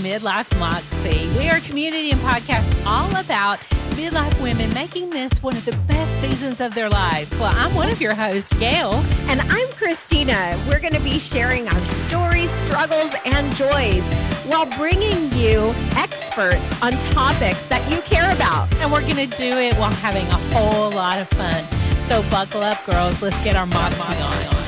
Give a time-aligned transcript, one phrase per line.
[0.00, 1.28] Midlife Moxie.
[1.36, 3.58] We are a community and podcast all about
[3.90, 7.30] midlife women making this one of the best seasons of their lives.
[7.38, 8.94] Well, I'm one of your hosts, Gail.
[9.28, 10.58] And I'm Christina.
[10.66, 14.02] We're going to be sharing our stories, struggles, and joys
[14.46, 18.74] while bringing you experts on topics that you care about.
[18.76, 21.62] And we're going to do it while having a whole lot of fun.
[22.06, 23.20] So buckle up, girls.
[23.20, 24.59] Let's get our moxie on.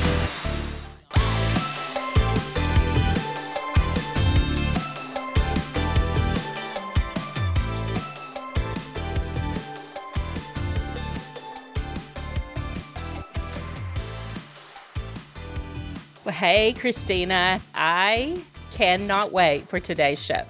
[16.43, 18.37] Hey, Christina, I
[18.71, 20.43] cannot wait for today's show.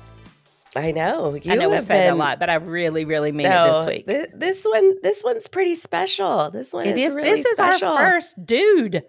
[0.75, 1.35] I know.
[1.35, 2.13] You I know we said been...
[2.15, 4.07] a lot, but I really, really mean no, it this week.
[4.07, 6.49] Th- this one, this one's pretty special.
[6.49, 7.67] This one is, is really this special.
[7.67, 9.03] This is our first dude.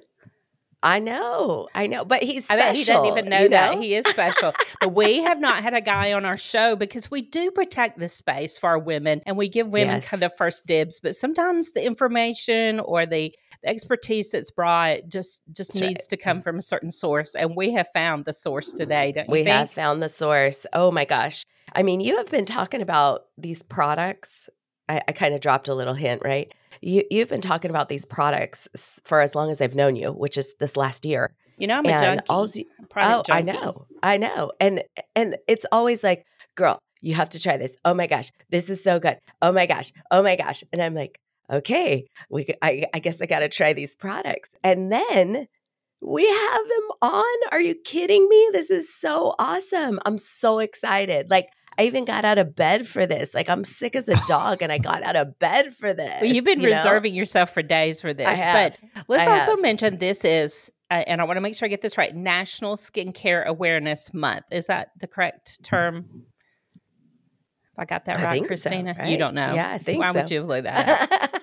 [0.82, 2.62] I know, I know, but he's special.
[2.62, 3.80] I bet he doesn't even know that know?
[3.80, 4.52] he is special.
[4.80, 8.12] but we have not had a guy on our show because we do protect this
[8.12, 10.10] space for our women, and we give women yes.
[10.10, 11.00] kind of first dibs.
[11.00, 16.08] But sometimes the information or the the expertise that's brought just just that's needs right.
[16.10, 18.78] to come from a certain source and we have found the source mm-hmm.
[18.78, 20.66] today don't we have found the source.
[20.72, 21.44] Oh my gosh.
[21.74, 24.48] I mean you have been talking about these products.
[24.88, 26.52] I, I kind of dropped a little hint right?
[26.82, 28.68] You, you've been talking about these products
[29.04, 31.34] for as long as i've known you which is this last year.
[31.56, 32.66] You know i'm and a oh, junkie.
[32.96, 33.32] oh junkie.
[33.32, 33.86] i know.
[34.02, 34.52] I know.
[34.60, 34.82] And
[35.16, 37.76] and it's always like girl you have to try this.
[37.84, 38.30] Oh my gosh.
[38.50, 39.18] This is so good.
[39.42, 39.92] Oh my gosh.
[40.10, 40.64] Oh my gosh.
[40.72, 41.18] And i'm like
[41.50, 44.50] okay, we I, I guess I got to try these products.
[44.62, 45.48] And then
[46.00, 47.48] we have him on.
[47.52, 48.50] Are you kidding me?
[48.52, 49.98] This is so awesome.
[50.04, 51.30] I'm so excited.
[51.30, 53.34] Like I even got out of bed for this.
[53.34, 56.20] Like I'm sick as a dog and I got out of bed for this.
[56.20, 57.18] Well, you've been you reserving know?
[57.18, 58.26] yourself for days for this.
[58.26, 58.78] But
[59.08, 59.60] let's I also have.
[59.60, 62.76] mention this is uh, and I want to make sure I get this right, National
[62.76, 64.44] Skincare Awareness Month.
[64.52, 66.26] Is that the correct term?
[67.72, 68.94] If I got that right, Christina?
[68.94, 69.10] So, right?
[69.10, 69.54] You don't know.
[69.54, 70.20] Yeah, I think Why so.
[70.20, 71.30] would you have looked that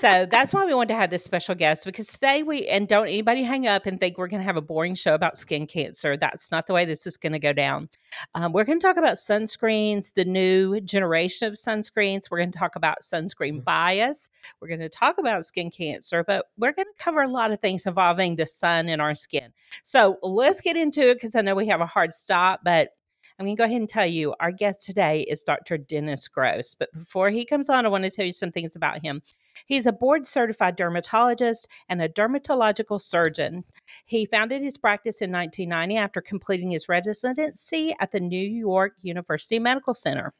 [0.00, 3.06] so that's why we wanted to have this special guest because today we, and don't
[3.06, 6.16] anybody hang up and think we're going to have a boring show about skin cancer.
[6.16, 7.88] That's not the way this is going to go down.
[8.34, 12.30] Um, we're going to talk about sunscreens, the new generation of sunscreens.
[12.30, 13.60] We're going to talk about sunscreen mm-hmm.
[13.60, 14.30] bias.
[14.60, 17.60] We're going to talk about skin cancer, but we're going to cover a lot of
[17.60, 19.52] things involving the sun and our skin.
[19.82, 22.90] So let's get into it because I know we have a hard stop, but
[23.38, 25.78] I'm going to go ahead and tell you our guest today is Dr.
[25.78, 26.74] Dennis Gross.
[26.74, 29.22] But before he comes on, I want to tell you some things about him.
[29.66, 33.62] He's a board certified dermatologist and a dermatological surgeon.
[34.06, 39.60] He founded his practice in 1990 after completing his residency at the New York University
[39.60, 40.34] Medical Center.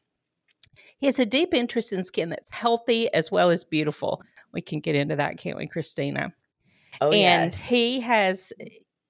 [0.97, 4.21] He has a deep interest in skin that's healthy as well as beautiful.
[4.51, 6.33] We can get into that, can't we, Christina?
[7.01, 7.65] Oh, and yes.
[7.65, 8.51] he has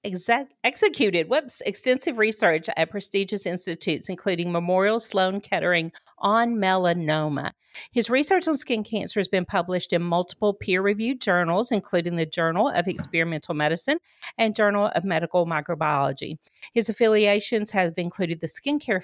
[0.04, 1.32] exec- executed
[1.66, 7.52] extensive research at prestigious institutes, including Memorial Sloan Kettering on melanoma.
[7.92, 12.26] His research on skin cancer has been published in multiple peer reviewed journals, including the
[12.26, 14.00] Journal of Experimental Medicine
[14.38, 16.38] and Journal of Medical Microbiology.
[16.74, 19.04] His affiliations have included the Skincare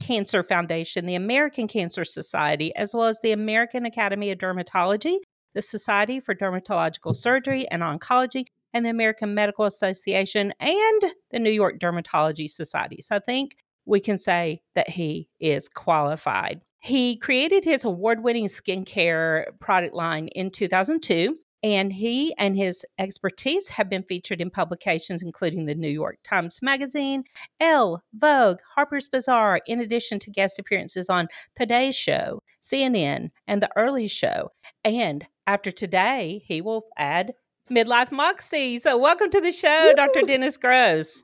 [0.00, 5.18] Cancer Foundation, the American Cancer Society, as well as the American Academy of Dermatology,
[5.54, 11.50] the Society for Dermatological Surgery and Oncology, and the American Medical Association and the New
[11.50, 13.00] York Dermatology Society.
[13.02, 16.60] So I think we can say that he is qualified.
[16.78, 21.36] He created his award winning skincare product line in 2002.
[21.64, 26.58] And he and his expertise have been featured in publications including the New York Times
[26.60, 27.22] Magazine,
[27.60, 33.70] Elle, Vogue, Harper's Bazaar, in addition to guest appearances on Today's Show, CNN, and The
[33.76, 34.50] Early Show.
[34.82, 37.34] And after today, he will add
[37.70, 38.78] Midlife Moxie.
[38.78, 39.94] So, welcome to the show, Woo!
[39.94, 40.22] Dr.
[40.22, 41.22] Dennis Gross.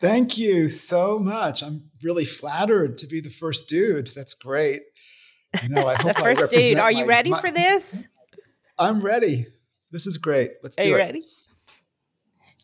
[0.00, 1.62] Thank you so much.
[1.62, 4.08] I'm really flattered to be the first dude.
[4.14, 4.82] That's great.
[5.62, 6.78] You know, I hope the first dude.
[6.78, 8.04] Are you my, ready my, for this?
[8.78, 9.46] I'm ready.
[9.90, 10.52] This is great.
[10.62, 10.86] Let's do it.
[10.86, 11.22] Are you ready?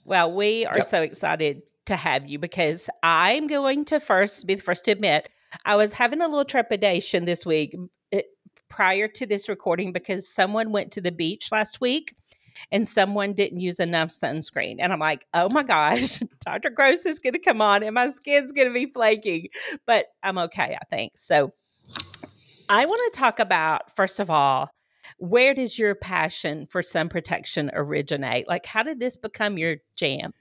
[0.05, 0.87] Well, we are yep.
[0.87, 5.29] so excited to have you because I'm going to first be the first to admit
[5.65, 7.77] I was having a little trepidation this week
[8.11, 8.23] eh,
[8.69, 12.15] prior to this recording because someone went to the beach last week
[12.71, 14.77] and someone didn't use enough sunscreen.
[14.79, 16.71] And I'm like, oh my gosh, Dr.
[16.71, 19.49] Gross is going to come on and my skin's going to be flaking.
[19.87, 21.13] But I'm okay, I think.
[21.17, 21.53] So
[22.69, 24.71] I want to talk about, first of all,
[25.19, 28.49] where does your passion for sun protection originate?
[28.49, 30.33] Like, how did this become your jam?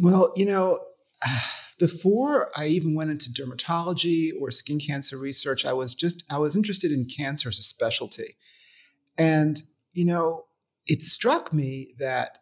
[0.00, 0.80] Well, you know,
[1.78, 6.54] before I even went into dermatology or skin cancer research, I was just I was
[6.54, 8.36] interested in cancer as a specialty.
[9.18, 9.60] And
[9.92, 10.44] you know,
[10.86, 12.38] it struck me that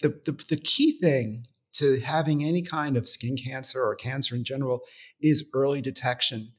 [0.00, 4.44] the, the, the key thing to having any kind of skin cancer or cancer in
[4.44, 4.80] general
[5.20, 6.52] is early detection.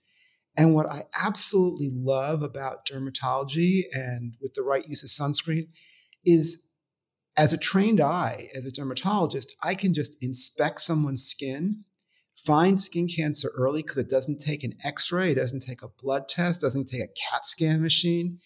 [0.58, 5.68] And what I absolutely love about dermatology and with the right use of sunscreen
[6.26, 6.74] is
[7.38, 11.86] as a trained eye, as a dermatologist, I can just inspect someone's skin,
[12.36, 15.88] find skin cancer early because it doesn't take an x ray, it doesn't take a
[15.88, 18.40] blood test, doesn't take a CAT scan machine.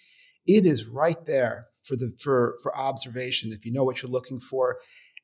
[0.46, 4.40] It is right there for the for for observation if you know what you're looking
[4.40, 4.78] for.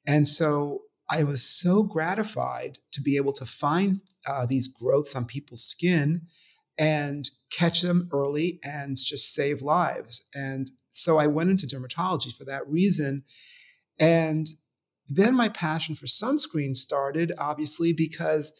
[0.06, 5.26] And so I was so gratified to be able to find uh, these growths on
[5.26, 6.28] people's skin
[6.78, 10.30] and catch them early and just save lives.
[10.34, 13.24] And so I went into dermatology for that reason.
[14.00, 14.48] And
[15.08, 18.60] then my passion for sunscreen started, obviously, because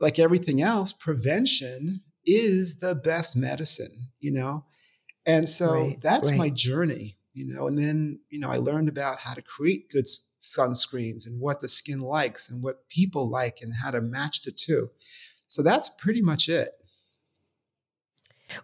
[0.00, 4.64] like everything else, prevention is the best medicine, you know?
[5.26, 6.38] And so right, that's right.
[6.38, 7.66] my journey, you know.
[7.66, 11.68] And then, you know, I learned about how to create good sunscreens and what the
[11.68, 14.90] skin likes and what people like and how to match the two.
[15.46, 16.70] So that's pretty much it.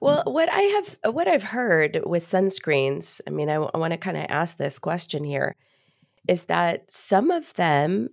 [0.00, 4.16] Well, what I have, what I've heard with sunscreens, I mean, I, want to kind
[4.16, 5.56] of ask this question here,
[6.28, 8.10] is that some of them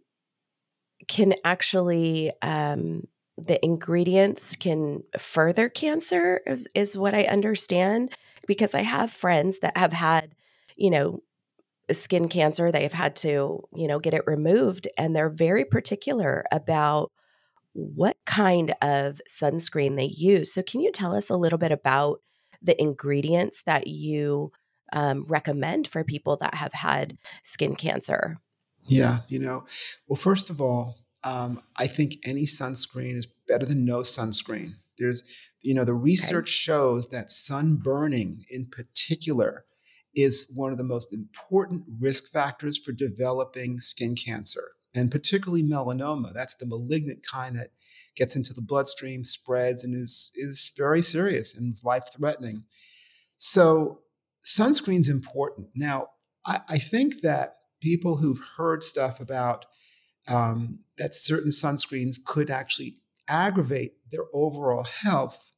[1.07, 6.41] can actually um, the ingredients can further cancer
[6.73, 8.11] is what i understand
[8.47, 10.33] because i have friends that have had
[10.75, 11.21] you know
[11.91, 17.11] skin cancer they've had to you know get it removed and they're very particular about
[17.77, 20.51] what kind of sunscreen they use.
[20.51, 22.21] So can you tell us a little bit about
[22.59, 24.51] the ingredients that you
[24.91, 28.39] um, recommend for people that have had skin cancer?
[28.87, 29.65] Yeah you know
[30.07, 30.95] well first of all
[31.27, 34.75] um, I think any sunscreen is better than no sunscreen.
[34.97, 35.29] There's,
[35.61, 36.51] you know, the research okay.
[36.51, 39.65] shows that sunburning in particular
[40.15, 44.63] is one of the most important risk factors for developing skin cancer,
[44.95, 46.33] and particularly melanoma.
[46.33, 47.71] That's the malignant kind that
[48.15, 52.63] gets into the bloodstream, spreads, and is, is very serious and is life threatening.
[53.35, 53.99] So,
[54.43, 55.67] sunscreen's important.
[55.75, 56.07] Now,
[56.45, 59.65] I, I think that people who've heard stuff about
[60.27, 62.97] um, that certain sunscreens could actually
[63.27, 65.51] aggravate their overall health.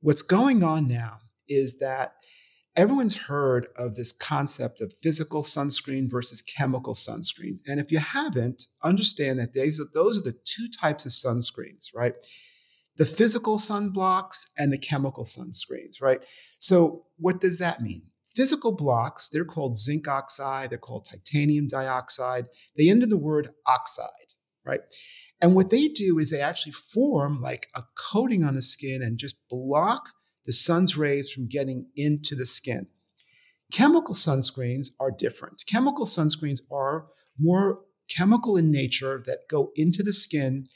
[0.00, 1.18] What's going on now
[1.48, 2.14] is that
[2.76, 7.58] everyone's heard of this concept of physical sunscreen versus chemical sunscreen.
[7.66, 11.94] And if you haven't, understand that these are, those are the two types of sunscreens,
[11.94, 12.14] right?
[12.96, 16.22] The physical sunblocks and the chemical sunscreens, right?
[16.58, 18.02] So, what does that mean?
[18.36, 22.48] Physical blocks, they're called zinc oxide, they're called titanium dioxide.
[22.76, 24.80] They end in the word oxide, right?
[25.40, 29.18] And what they do is they actually form like a coating on the skin and
[29.18, 30.10] just block
[30.44, 32.88] the sun's rays from getting into the skin.
[33.72, 35.64] Chemical sunscreens are different.
[35.66, 37.06] Chemical sunscreens are
[37.38, 40.66] more chemical in nature that go into the skin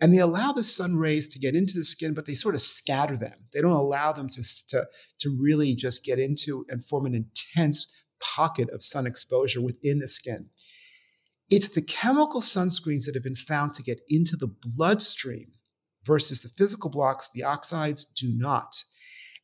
[0.00, 2.60] and they allow the sun rays to get into the skin, but they sort of
[2.60, 3.46] scatter them.
[3.52, 4.84] They don't allow them to, to,
[5.20, 10.08] to really just get into and form an intense pocket of sun exposure within the
[10.08, 10.50] skin.
[11.50, 15.52] It's the chemical sunscreens that have been found to get into the bloodstream
[16.04, 18.84] versus the physical blocks, the oxides do not.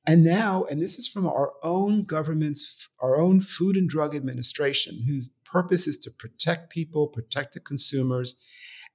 [0.06, 5.04] And now, and this is from our own government's, our own Food and Drug Administration,
[5.06, 8.38] whose purpose is to protect people, protect the consumers,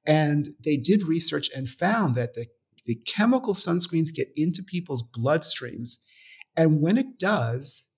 [0.10, 2.48] and they did research and found that the,
[2.88, 6.00] the chemical sunscreens get into people's bloodstreams.
[6.58, 7.92] And when it does,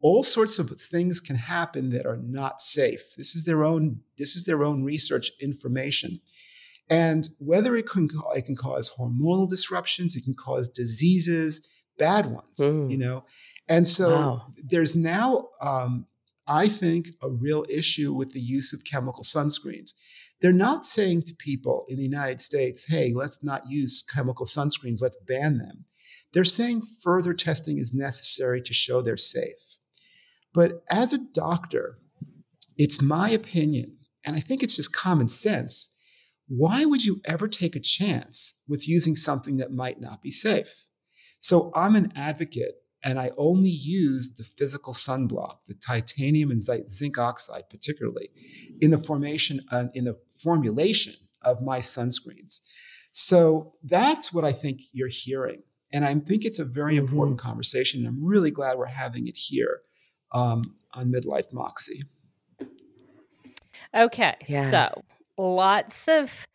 [0.00, 3.14] all sorts of things can happen that are not safe.
[3.18, 6.22] This is their own, this is their own research information.
[6.88, 12.60] And whether it can, it can cause hormonal disruptions, it can cause diseases, bad ones,
[12.60, 12.90] mm.
[12.90, 13.26] you know.
[13.68, 14.46] And so wow.
[14.56, 16.06] there's now, um,
[16.46, 19.92] I think, a real issue with the use of chemical sunscreens.
[20.40, 25.02] They're not saying to people in the United States, hey, let's not use chemical sunscreens,
[25.02, 25.84] let's ban them.
[26.32, 29.78] They're saying further testing is necessary to show they're safe.
[30.54, 31.98] But as a doctor,
[32.76, 35.96] it's my opinion, and I think it's just common sense.
[36.46, 40.86] Why would you ever take a chance with using something that might not be safe?
[41.40, 47.18] So I'm an advocate and I only use the physical sunblock, the titanium and zinc
[47.18, 48.30] oxide, particularly
[48.80, 52.60] in the formation, uh, in the formulation of my sunscreens.
[53.12, 55.62] So that's what I think you're hearing.
[55.92, 57.06] And I think it's a very mm-hmm.
[57.06, 58.06] important conversation.
[58.06, 59.80] I'm really glad we're having it here
[60.32, 60.62] um,
[60.92, 62.02] on Midlife Moxie.
[63.94, 64.36] Okay.
[64.46, 64.70] Yes.
[64.70, 65.02] So
[65.38, 66.46] lots of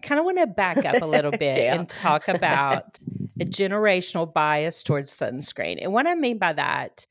[0.00, 2.98] kind of want to back up a little bit and talk about
[3.40, 5.78] a generational bias towards sunscreen.
[5.80, 7.06] And what I mean by that,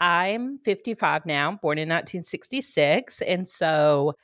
[0.00, 3.22] I'm 55 now, born in 1966.
[3.22, 4.14] And so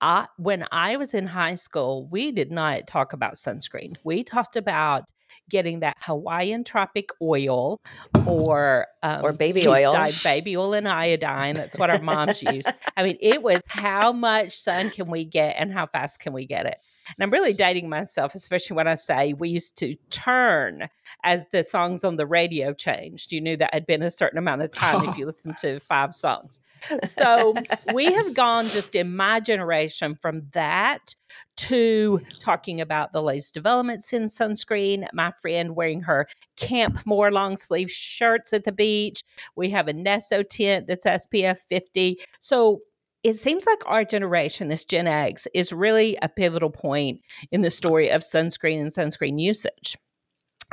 [0.00, 3.96] I, when I was in high school, we did not talk about sunscreen.
[4.04, 5.04] We talked about
[5.50, 7.80] getting that Hawaiian tropic oil
[8.26, 11.54] or um, or baby oil, baby oil and iodine.
[11.54, 12.64] That's what our moms use.
[12.96, 16.46] I mean, it was how much sun can we get and how fast can we
[16.46, 16.78] get it.
[17.16, 20.88] And I'm really dating myself, especially when I say we used to turn
[21.24, 23.32] as the songs on the radio changed.
[23.32, 26.14] You knew that had been a certain amount of time if you listened to five
[26.14, 26.60] songs.
[27.06, 27.54] So
[27.92, 31.14] we have gone just in my generation from that
[31.56, 35.06] to talking about the latest developments in sunscreen.
[35.12, 39.22] My friend wearing her Camp More long sleeve shirts at the beach.
[39.56, 42.20] We have a Neso tent that's SPF 50.
[42.40, 42.80] So
[43.22, 47.20] it seems like our generation, this Gen X, is really a pivotal point
[47.50, 49.96] in the story of sunscreen and sunscreen usage.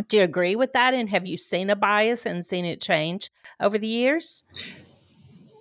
[0.07, 0.93] Do you agree with that?
[0.93, 4.43] And have you seen a bias and seen it change over the years?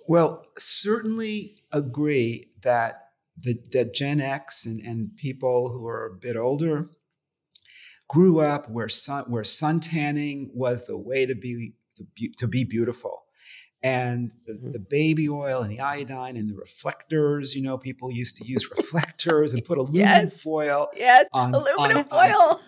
[0.07, 3.01] Well, certainly agree that
[3.37, 6.89] the that Gen X and, and people who are a bit older
[8.07, 12.05] grew up where sun where sun tanning was the way to be to,
[12.37, 13.24] to be beautiful
[13.83, 14.71] and the, mm-hmm.
[14.71, 17.55] the, baby oil and the iodine and the reflectors.
[17.55, 20.41] You know, people used to use reflectors and put aluminum yes.
[20.41, 20.89] foil.
[20.95, 22.61] Yes, on, aluminum on, foil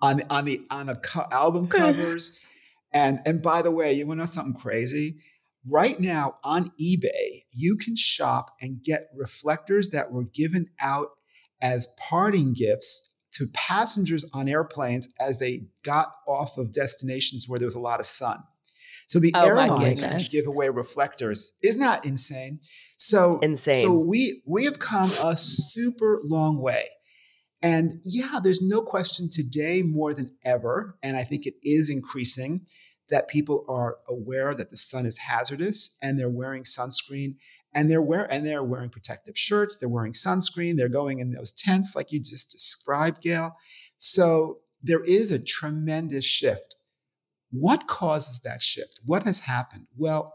[0.00, 2.44] on, the on the on the co- album covers.
[2.92, 5.18] and and by the way, you want to know something crazy?
[5.66, 11.08] Right now on eBay, you can shop and get reflectors that were given out
[11.60, 17.66] as parting gifts to passengers on airplanes as they got off of destinations where there
[17.66, 18.38] was a lot of sun.
[19.08, 21.56] So the oh airlines used to give away reflectors.
[21.62, 22.60] Isn't that insane?
[22.98, 23.82] So insane.
[23.82, 26.84] So we we have come a super long way.
[27.60, 32.66] And yeah, there's no question today more than ever, and I think it is increasing
[33.08, 37.36] that people are aware that the sun is hazardous and they're wearing sunscreen
[37.74, 41.52] and they're wear and they're wearing protective shirts, they're wearing sunscreen, they're going in those
[41.52, 43.56] tents like you just described, Gail.
[43.96, 46.76] So there is a tremendous shift
[47.50, 49.00] what causes that shift?
[49.04, 49.86] What has happened?
[49.96, 50.34] Well,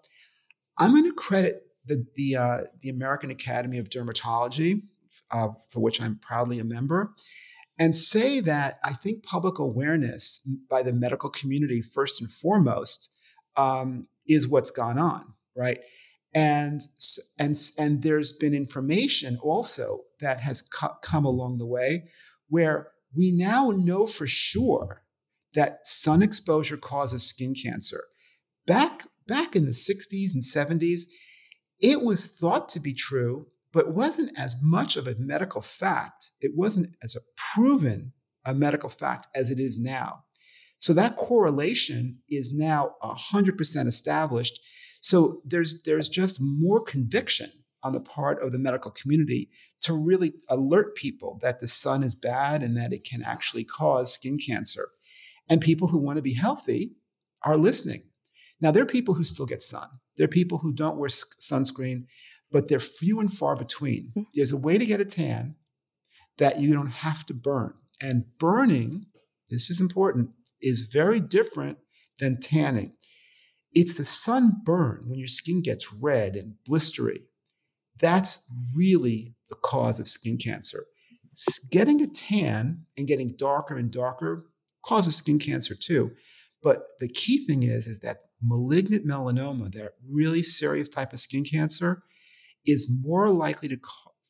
[0.78, 4.84] I'm going to credit the the, uh, the American Academy of Dermatology,
[5.32, 7.14] uh, for which I'm proudly a member,
[7.78, 13.14] and say that I think public awareness by the medical community, first and foremost,
[13.56, 15.80] um, is what's gone on, right?
[16.34, 16.82] And
[17.38, 22.06] and and there's been information also that has co- come along the way
[22.50, 25.03] where we now know for sure
[25.56, 28.02] that sun exposure causes skin cancer.
[28.66, 31.04] Back back in the 60s and 70s,
[31.80, 36.32] it was thought to be true, but wasn't as much of a medical fact.
[36.42, 37.22] It wasn't as a
[37.54, 38.14] proven
[38.46, 40.24] a medical fact as it is now.
[40.78, 44.60] So that correlation is now 100% established.
[45.02, 47.50] So there's there's just more conviction
[47.84, 49.50] on the part of the medical community
[49.82, 54.14] to really alert people that the sun is bad and that it can actually cause
[54.14, 54.86] skin cancer.
[55.50, 56.96] And people who want to be healthy
[57.44, 58.04] are listening.
[58.62, 59.88] Now, there are people who still get sun.
[60.18, 62.06] There are people who don't wear sunscreen,
[62.52, 64.12] but they're few and far between.
[64.12, 64.22] Mm-hmm.
[64.34, 65.56] There's a way to get a tan
[66.38, 67.74] that you don't have to burn.
[68.02, 69.08] And burning,
[69.50, 70.30] this is important,
[70.62, 71.78] is very different
[72.20, 72.94] than tanning.
[73.74, 77.24] It's the sunburn when your skin gets red and blistery.
[78.00, 80.86] That's really the cause of skin cancer.
[81.72, 84.46] Getting a tan and getting darker and darker
[84.84, 86.12] causes skin cancer too.
[86.62, 91.44] But the key thing is, is that malignant melanoma, that really serious type of skin
[91.44, 92.04] cancer,
[92.66, 93.80] is more likely to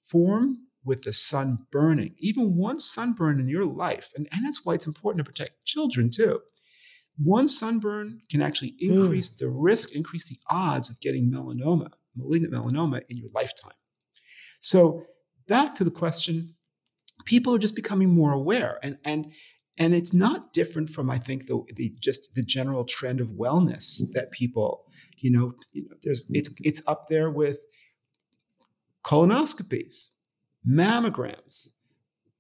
[0.01, 2.15] form with the sun burning.
[2.17, 6.09] Even one sunburn in your life, and, and that's why it's important to protect children
[6.09, 6.41] too.
[7.17, 8.93] One sunburn can actually hmm.
[8.93, 9.39] increase mm.
[9.39, 13.73] the risk, increase the odds of getting melanoma, malignant melanoma in your lifetime.
[14.59, 15.05] So
[15.47, 16.55] back to the question,
[17.25, 18.79] people are just becoming more aware.
[18.81, 19.31] And, and
[19.77, 24.11] and it's not different from i think the, the just the general trend of wellness
[24.13, 24.85] that people
[25.17, 27.59] you know, you know there's it's it's up there with
[29.03, 30.15] colonoscopies
[30.67, 31.77] mammograms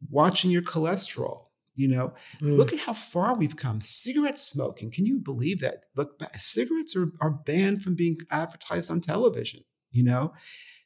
[0.09, 2.13] watching your cholesterol you know?
[2.39, 2.55] Mm.
[2.55, 3.81] look at how far we've come.
[3.81, 5.85] Cigarette smoking can you believe that?
[5.95, 9.61] Look cigarettes are, are banned from being advertised on television
[9.91, 10.33] you know?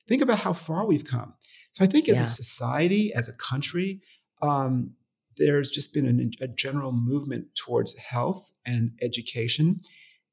[0.07, 1.33] Think about how far we've come.
[1.71, 2.23] So i think as yeah.
[2.23, 4.01] a society as a country
[4.41, 4.91] um,
[5.37, 9.81] there's just been an, a general movement towards health and education.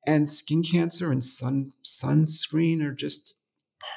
[0.07, 3.41] And skin cancer and sun sunscreen are just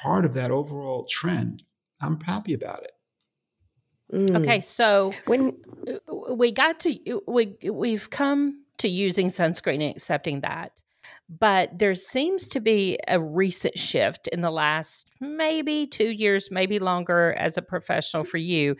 [0.02, 1.64] part of that overall trend.
[2.00, 2.92] I'm happy about it.
[4.14, 4.40] Mm.
[4.40, 5.56] Okay, so when
[6.30, 10.72] we got to we we've come to using sunscreen and accepting that.
[11.28, 16.78] but there seems to be a recent shift in the last maybe two years, maybe
[16.78, 18.76] longer as a professional for you.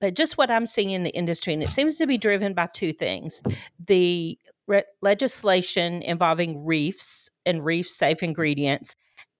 [0.00, 2.68] But just what I'm seeing in the industry, and it seems to be driven by
[2.72, 3.42] two things
[3.84, 8.94] the re- legislation involving reefs and reef safe ingredients,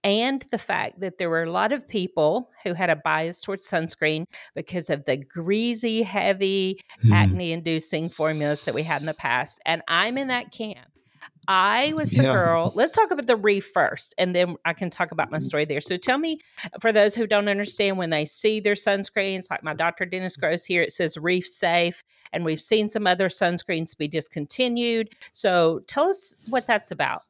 [0.07, 3.69] and the fact that there were a lot of people who had a bias towards
[3.69, 7.13] sunscreen because of the greasy, heavy, mm.
[7.13, 9.59] acne inducing formulas that we had in the past.
[9.67, 10.87] And I'm in that camp.
[11.49, 12.33] I was the yeah.
[12.33, 12.73] girl.
[12.75, 15.81] Let's talk about the reef first, and then I can talk about my story there.
[15.81, 16.39] So tell me,
[16.81, 20.05] for those who don't understand, when they see their sunscreens, like my Dr.
[20.07, 25.11] Dennis Gross here, it says reef safe, and we've seen some other sunscreens be discontinued.
[25.33, 27.21] So tell us what that's about.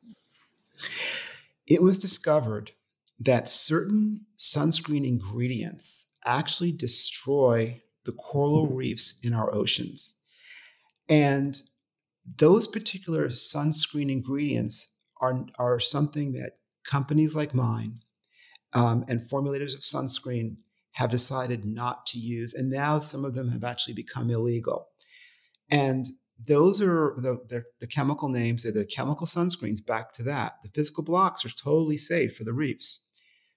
[1.67, 2.73] It was discovered
[3.19, 10.21] that certain sunscreen ingredients actually destroy the coral reefs in our oceans.
[11.09, 11.57] And
[12.39, 18.01] those particular sunscreen ingredients are, are something that companies like mine
[18.73, 20.57] um, and formulators of sunscreen
[20.93, 22.55] have decided not to use.
[22.55, 24.89] And now some of them have actually become illegal.
[25.71, 26.07] And
[26.43, 30.55] those are the, the, the chemical names, they're the chemical sunscreens, back to that.
[30.63, 33.11] The physical blocks are totally safe for the reefs.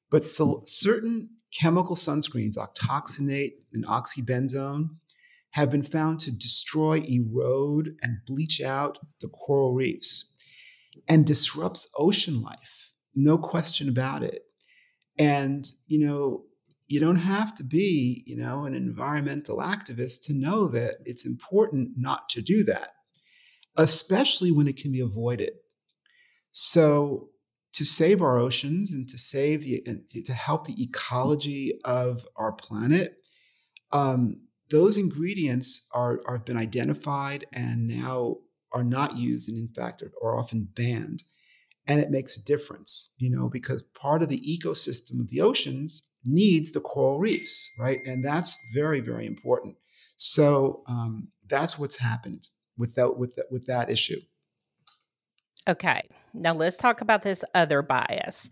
[0.09, 4.89] But so, certain chemical sunscreens, octinoxate and oxybenzone,
[5.51, 10.35] have been found to destroy, erode, and bleach out the coral reefs
[11.07, 12.93] and disrupts ocean life.
[13.15, 14.43] No question about it.
[15.17, 16.43] And, you know,
[16.87, 21.91] you don't have to be, you know, an environmental activist to know that it's important
[21.97, 22.89] not to do that,
[23.77, 25.51] especially when it can be avoided.
[26.51, 27.29] So,
[27.73, 29.83] to save our oceans and to save the,
[30.25, 33.17] to help the ecology of our planet,
[33.91, 38.37] um, those ingredients are, are been identified and now
[38.71, 41.23] are not used and in fact are, are often banned.
[41.87, 46.07] And it makes a difference you know because part of the ecosystem of the oceans
[46.23, 47.99] needs the coral reefs right?
[48.05, 49.75] And that's very very important.
[50.15, 54.19] So um, that's what's happened with that with that with that issue.
[55.67, 56.01] Okay.
[56.33, 58.49] Now let's talk about this other bias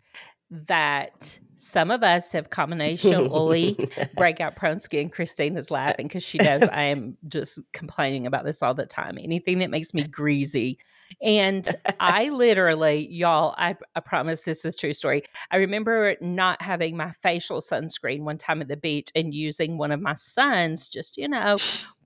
[0.50, 5.10] that some of us have combinationally breakout prone skin.
[5.10, 9.18] Christine is laughing because she knows I am just complaining about this all the time.
[9.20, 10.78] Anything that makes me greasy.
[11.22, 11.68] And
[12.00, 15.24] I literally, y'all, I, I promise this is true story.
[15.52, 19.92] I remember not having my facial sunscreen one time at the beach and using one
[19.92, 21.58] of my sons, just, you know,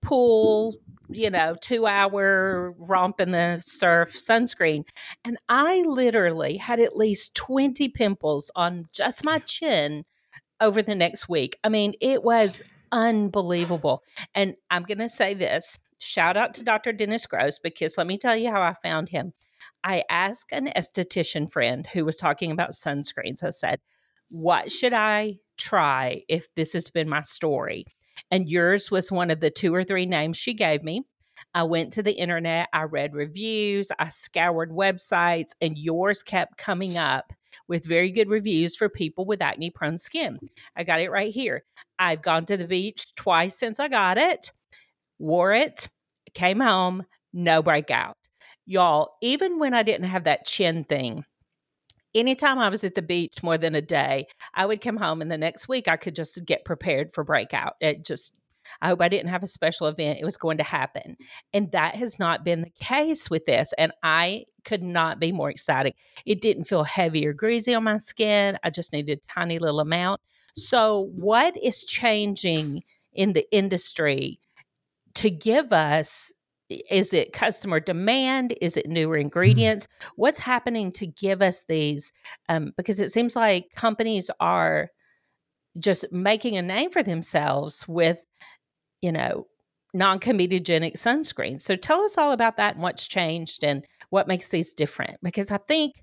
[0.01, 0.75] pool,
[1.09, 4.83] you know, two hour romp in the surf sunscreen.
[5.23, 10.05] And I literally had at least 20 pimples on just my chin
[10.59, 11.57] over the next week.
[11.63, 12.61] I mean, it was
[12.91, 14.03] unbelievable.
[14.35, 16.93] And I'm going to say this shout out to Dr.
[16.93, 19.33] Dennis Gross because let me tell you how I found him.
[19.83, 23.43] I asked an esthetician friend who was talking about sunscreens.
[23.43, 23.79] I said,
[24.29, 27.85] What should I try if this has been my story?
[28.31, 31.03] And yours was one of the two or three names she gave me.
[31.53, 36.97] I went to the internet, I read reviews, I scoured websites, and yours kept coming
[36.97, 37.33] up
[37.67, 40.39] with very good reviews for people with acne prone skin.
[40.75, 41.63] I got it right here.
[41.99, 44.51] I've gone to the beach twice since I got it,
[45.19, 45.89] wore it,
[46.33, 48.17] came home, no breakout.
[48.65, 51.25] Y'all, even when I didn't have that chin thing,
[52.13, 55.31] anytime I was at the beach more than a day, I would come home and
[55.31, 57.73] the next week I could just get prepared for breakout.
[57.79, 58.33] It just,
[58.81, 60.19] I hope I didn't have a special event.
[60.19, 61.17] It was going to happen.
[61.53, 63.73] And that has not been the case with this.
[63.77, 65.93] And I could not be more excited.
[66.25, 68.57] It didn't feel heavy or greasy on my skin.
[68.63, 70.21] I just needed a tiny little amount.
[70.53, 74.39] So, what is changing in the industry
[75.15, 76.31] to give us
[76.89, 79.21] is it customer demand is it newer mm-hmm.
[79.21, 82.11] ingredients what's happening to give us these
[82.49, 84.89] um, because it seems like companies are
[85.79, 88.25] just making a name for themselves with
[89.01, 89.47] you know
[89.93, 94.73] non-comedogenic sunscreen so tell us all about that and what's changed and what makes these
[94.73, 95.93] different because i think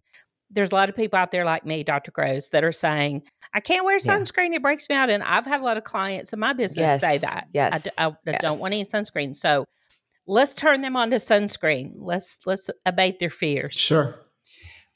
[0.50, 3.22] there's a lot of people out there like me dr gross that are saying
[3.54, 4.57] i can't wear sunscreen yeah.
[4.57, 7.00] it breaks me out and i've had a lot of clients in my business yes.
[7.00, 8.40] say that yes I, I, I yes.
[8.42, 9.64] don't want any sunscreen so
[10.28, 11.94] let's turn them on to sunscreen.
[11.96, 13.74] Let's let's abate their fears.
[13.74, 14.20] Sure.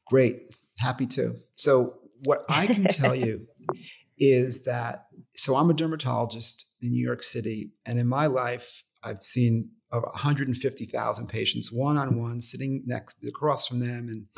[0.06, 0.54] Great.
[0.78, 1.36] Happy to.
[1.54, 3.48] So what I can tell you
[4.18, 9.22] is that so I'm a dermatologist in New York City and in my life I've
[9.22, 14.28] seen over 150,000 patients one on one sitting next across from them and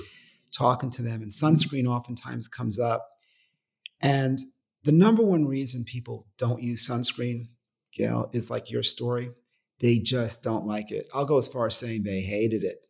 [0.56, 3.08] talking to them and sunscreen oftentimes comes up
[4.00, 4.38] and
[4.84, 7.48] the number one reason people don't use sunscreen
[7.92, 9.30] Gail is like your story
[9.80, 11.06] they just don't like it.
[11.14, 12.86] I'll go as far as saying they hated it.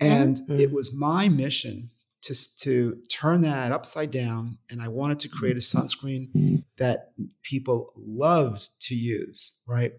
[0.00, 0.60] And mm-hmm.
[0.60, 1.90] it was my mission
[2.22, 4.58] to, to turn that upside down.
[4.70, 9.92] And I wanted to create a sunscreen that people loved to use, right?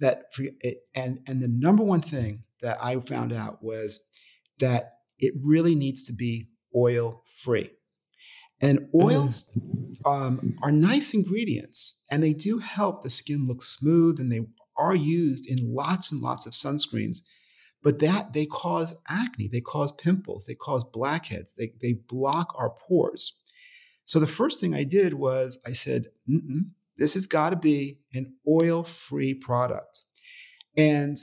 [0.00, 4.10] That for, it, and and the number one thing that I found out was
[4.58, 7.70] that it really needs to be oil free.
[8.60, 9.56] And oils
[10.06, 14.94] um, are nice ingredients and they do help the skin look smooth and they are
[14.94, 17.18] used in lots and lots of sunscreens.
[17.82, 22.70] But that they cause acne, they cause pimples, they cause blackheads, they, they block our
[22.70, 23.40] pores.
[24.04, 26.04] So the first thing I did was I said,
[26.96, 30.00] this has got to be an oil free product.
[30.76, 31.18] And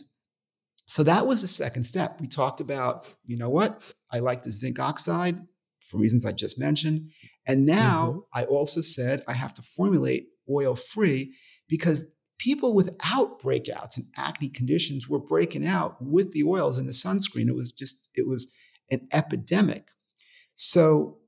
[0.86, 2.20] so that was the second step.
[2.20, 3.82] We talked about, you know what?
[4.12, 5.40] I like the zinc oxide
[5.82, 7.10] for reasons I just mentioned.
[7.48, 8.40] And now mm-hmm.
[8.40, 11.36] I also said I have to formulate oil free
[11.68, 16.92] because people without breakouts and acne conditions were breaking out with the oils in the
[16.92, 17.48] sunscreen.
[17.48, 18.52] It was just, it was
[18.90, 19.90] an epidemic.
[20.56, 21.20] So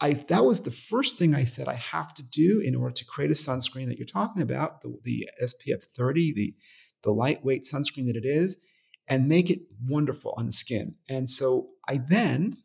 [0.00, 3.04] I, that was the first thing I said I have to do in order to
[3.04, 6.54] create a sunscreen that you're talking about, the, the SPF 30, the,
[7.02, 8.64] the lightweight sunscreen that it is,
[9.08, 10.94] and make it wonderful on the skin.
[11.08, 12.58] And so I then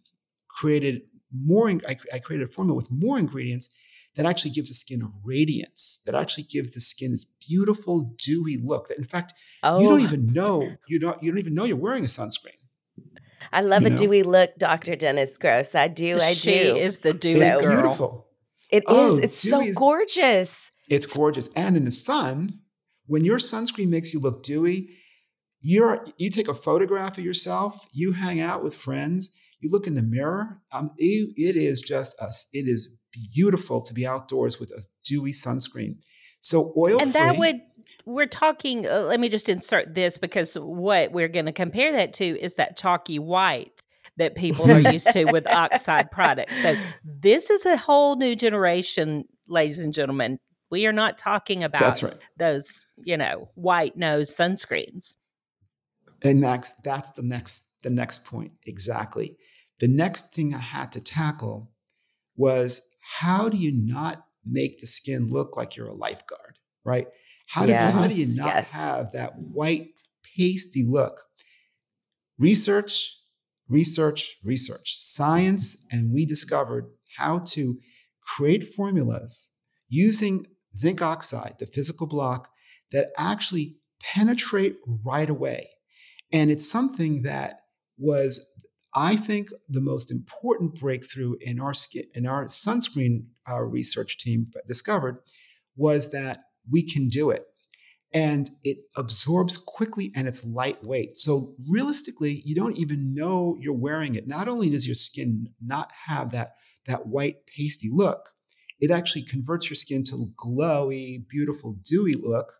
[0.47, 1.01] created
[1.33, 3.75] more, I, I created a formula with more ingredients
[4.15, 8.57] that actually gives the skin a radiance, that actually gives the skin this beautiful, dewy
[8.61, 8.87] look.
[8.87, 9.79] That in fact, oh.
[9.79, 10.03] you don't oh.
[10.03, 12.57] even know you don't you don't even know you're wearing a sunscreen.
[13.51, 13.97] I love you a know?
[13.97, 14.95] dewy look, Dr.
[14.95, 15.75] Dennis Gross.
[15.75, 16.19] I do.
[16.19, 16.75] I she do.
[16.75, 17.73] Is the dewy it's girl.
[17.73, 18.27] beautiful.
[18.69, 19.23] It oh, is.
[19.23, 20.71] It's so is, gorgeous.
[20.89, 21.49] It's gorgeous.
[21.55, 22.59] And in the sun,
[23.05, 24.89] when your sunscreen makes you look dewy,
[25.61, 29.95] you're you take a photograph of yourself, you hang out with friends, you look in
[29.95, 30.61] the mirror.
[30.71, 32.49] Um, it, it is just us.
[32.53, 32.95] It is
[33.33, 35.97] beautiful to be outdoors with a dewy sunscreen.
[36.41, 37.61] So oil and that would
[38.05, 38.87] we're talking.
[38.87, 42.55] Uh, let me just insert this because what we're going to compare that to is
[42.55, 43.81] that chalky white
[44.17, 46.61] that people are used to with oxide products.
[46.61, 50.39] So this is a whole new generation, ladies and gentlemen.
[50.71, 52.15] We are not talking about That's right.
[52.37, 55.15] those, you know, white nose sunscreens.
[56.23, 59.37] And next, that's the next the next point exactly.
[59.79, 61.71] The next thing I had to tackle
[62.35, 67.07] was how do you not make the skin look like you're a lifeguard, right?
[67.47, 68.73] How does yes, how do you not yes.
[68.73, 69.89] have that white
[70.35, 71.21] pasty look?
[72.37, 73.17] Research,
[73.69, 77.79] research, research, science, and we discovered how to
[78.21, 79.53] create formulas
[79.87, 82.49] using zinc oxide, the physical block,
[82.91, 85.67] that actually penetrate right away.
[86.31, 87.61] And it's something that
[87.97, 88.53] was
[88.95, 94.47] I think the most important breakthrough in our skin, in our sunscreen uh, research team
[94.65, 95.19] discovered
[95.75, 97.45] was that we can do it.
[98.13, 101.17] And it absorbs quickly and it's lightweight.
[101.17, 104.25] So realistically, you don't even know you're wearing it.
[104.25, 106.51] Not only does your skin not have that,
[106.87, 108.29] that white pasty look,
[108.79, 112.53] it actually converts your skin to glowy, beautiful, dewy look,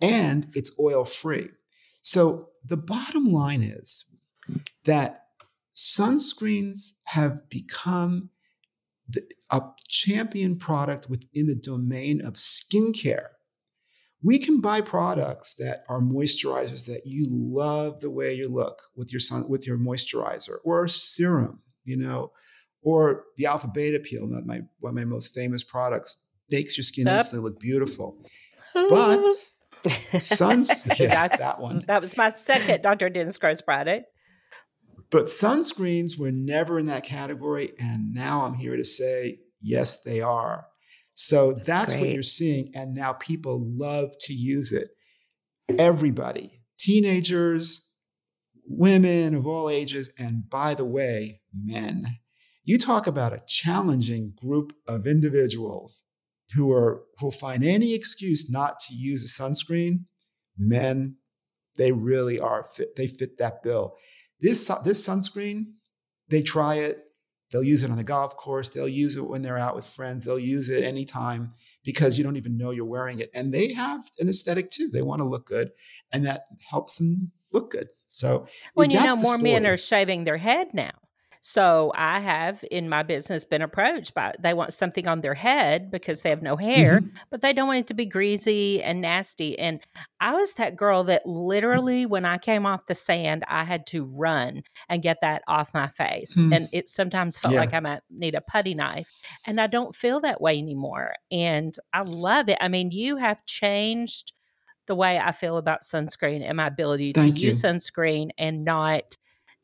[0.00, 1.48] and it's oil free.
[2.02, 4.16] So the bottom line is
[4.84, 5.25] that
[5.76, 8.30] sunscreens have become
[9.08, 13.28] the, a champion product within the domain of skincare.
[14.22, 19.12] We can buy products that are moisturizers that you love the way you look with
[19.12, 22.32] your sun with your moisturizer or serum, you know,
[22.82, 26.84] or the alpha beta peel, not my one of my most famous products, makes your
[26.84, 27.16] skin yep.
[27.20, 28.18] instantly look beautiful.
[28.74, 29.32] But
[30.20, 31.84] suns, yeah, that one.
[31.86, 33.08] That was my second Dr.
[33.08, 34.06] Dennis Gross product.
[35.10, 37.70] But sunscreens were never in that category.
[37.78, 40.66] And now I'm here to say, yes, they are.
[41.14, 42.70] So that's, that's what you're seeing.
[42.74, 44.90] And now people love to use it.
[45.78, 47.90] Everybody, teenagers,
[48.66, 52.18] women of all ages, and by the way, men.
[52.64, 56.04] You talk about a challenging group of individuals
[56.54, 60.04] who are who find any excuse not to use a sunscreen.
[60.58, 61.16] Men,
[61.76, 62.96] they really are fit.
[62.96, 63.94] They fit that bill.
[64.40, 65.72] This this sunscreen,
[66.28, 67.02] they try it.
[67.52, 68.70] They'll use it on the golf course.
[68.70, 70.24] They'll use it when they're out with friends.
[70.24, 73.28] They'll use it anytime because you don't even know you're wearing it.
[73.32, 74.88] And they have an aesthetic too.
[74.92, 75.70] They want to look good,
[76.12, 77.88] and that helps them look good.
[78.08, 80.92] So when you know more men are shaving their head now.
[81.48, 85.92] So I have in my business been approached by they want something on their head
[85.92, 87.16] because they have no hair, mm-hmm.
[87.30, 89.56] but they don't want it to be greasy and nasty.
[89.56, 89.78] And
[90.20, 94.02] I was that girl that literally when I came off the sand, I had to
[94.02, 96.36] run and get that off my face.
[96.36, 96.52] Mm-hmm.
[96.52, 97.60] And it sometimes felt yeah.
[97.60, 99.08] like I might need a putty knife.
[99.44, 101.14] And I don't feel that way anymore.
[101.30, 102.58] And I love it.
[102.60, 104.32] I mean, you have changed
[104.88, 107.48] the way I feel about sunscreen and my ability Thank to you.
[107.48, 109.16] use sunscreen and not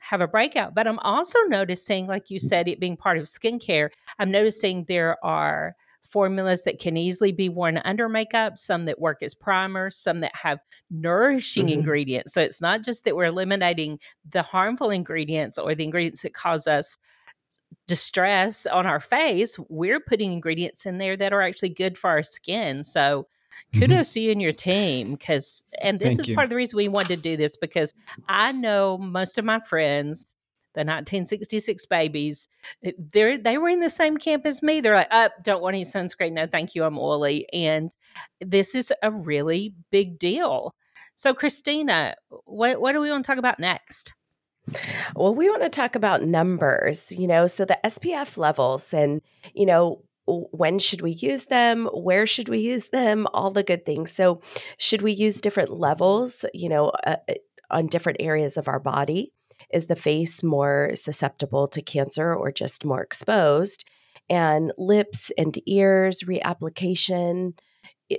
[0.02, 0.74] have a breakout.
[0.74, 5.16] But I'm also noticing, like you said, it being part of skincare, I'm noticing there
[5.24, 10.20] are formulas that can easily be worn under makeup, some that work as primers, some
[10.20, 10.58] that have
[10.90, 11.78] nourishing mm-hmm.
[11.78, 12.34] ingredients.
[12.34, 16.66] So it's not just that we're eliminating the harmful ingredients or the ingredients that cause
[16.66, 16.98] us
[17.86, 22.22] distress on our face, we're putting ingredients in there that are actually good for our
[22.22, 22.84] skin.
[22.84, 23.28] So.
[23.72, 24.14] Kudos mm-hmm.
[24.14, 26.34] to you and your team because and this Thank is you.
[26.34, 27.94] part of the reason we wanted to do this because
[28.28, 30.34] I know most of my friends
[30.74, 32.48] the 1966 babies
[32.82, 34.80] they they were in the same camp as me.
[34.80, 36.32] They're like up oh, don't want any sunscreen.
[36.32, 37.46] No thank you i'm oily.
[37.52, 37.94] And
[38.40, 40.74] this is a really big deal.
[41.14, 44.14] So christina what what do we want to talk about next?
[45.16, 49.20] Well, we want to talk about numbers, you know, so the SPF levels and,
[49.54, 51.86] you know, when should we use them?
[51.86, 53.26] Where should we use them?
[53.34, 54.12] All the good things.
[54.12, 54.40] So,
[54.78, 57.34] should we use different levels, you know, uh, uh
[57.70, 59.32] on different areas of our body?
[59.72, 63.84] Is the face more susceptible to cancer or just more exposed?
[64.28, 67.58] And lips and ears, reapplication,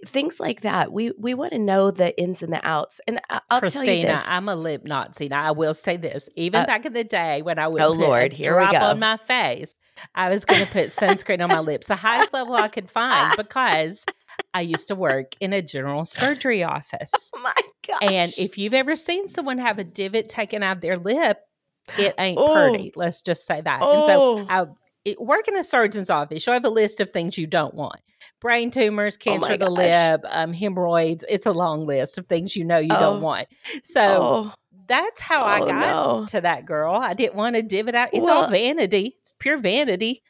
[0.06, 0.92] things like that.
[0.92, 3.02] We we want to know the ins and the outs.
[3.08, 4.28] And I'll Christina, tell you this.
[4.30, 5.30] I'm a lip Nazi.
[5.30, 6.30] Now I will say this.
[6.36, 8.84] Even uh, back in the day when I would oh Lord, here drop we go.
[8.86, 9.76] on my face,
[10.16, 13.34] I was going to put sunscreen on my lips, the highest level I could find,
[13.38, 14.06] because
[14.54, 17.32] I used to work in a general surgery office.
[17.36, 17.54] Oh my
[17.88, 18.12] god!
[18.12, 21.40] And if you've ever seen someone have a divot taken out of their lip,
[21.98, 22.54] it ain't oh.
[22.54, 22.94] pretty.
[22.96, 23.80] Let's just say that.
[23.82, 23.96] Oh.
[23.96, 24.46] And so oh.
[24.50, 24.66] I
[25.06, 26.46] it, work in a surgeon's office.
[26.46, 28.00] You'll have a list of things you don't want
[28.44, 31.26] brain tumors, oh cancer oh of the lip, um, hemorrhoids.
[31.28, 33.00] It's a long list of things you know you oh.
[33.00, 33.48] don't want.
[33.82, 34.54] So oh.
[34.88, 36.26] that's how I oh, got no.
[36.28, 36.94] to that girl.
[36.94, 38.10] I didn't want to divot out.
[38.14, 39.16] It's well, all vanity.
[39.22, 40.22] It's pure vanity.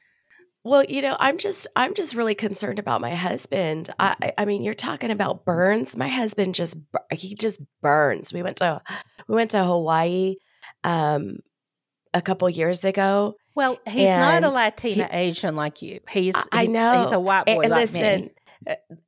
[0.64, 3.90] Well, you know, I'm just I'm just really concerned about my husband.
[4.00, 5.98] I I mean, you're talking about burns.
[5.98, 6.78] My husband just
[7.12, 8.32] he just burns.
[8.32, 8.82] We went to
[9.28, 10.36] we went to Hawaii
[10.86, 11.40] um
[12.14, 16.00] a couple years ago well, he's and not a Latina he, Asian like you.
[16.10, 18.32] He's, he's, I know he's a white boy and, like listen, me.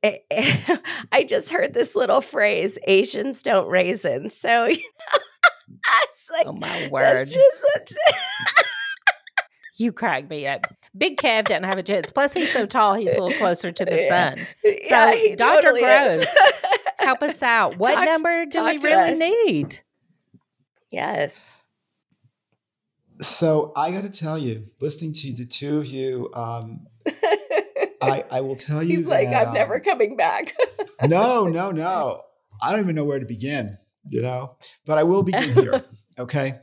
[0.02, 0.76] Eh, eh,
[1.12, 4.36] I just heard this little phrase: Asians don't raisins.
[4.36, 5.18] So you know,
[6.32, 7.28] like, oh my word!
[9.76, 10.66] you crack me up.
[10.96, 12.10] Big Kev doesn't have a chance.
[12.12, 14.46] Plus, he's so tall; he's a little closer to the sun.
[14.64, 16.26] So, yeah, Doctor totally Gross,
[16.98, 17.78] help us out.
[17.78, 19.18] What talk, number do we really us.
[19.18, 19.80] need?
[20.90, 21.56] Yes.
[23.20, 26.86] So I got to tell you, listening to the two of you, um,
[28.02, 28.96] I, I will tell you.
[28.96, 30.54] He's that, like, I'm um, never coming back.
[31.02, 32.22] no, no, no.
[32.62, 35.84] I don't even know where to begin, you know, but I will begin here.
[36.18, 36.60] Okay.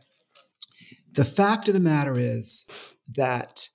[1.11, 2.67] The fact of the matter is
[3.07, 3.67] that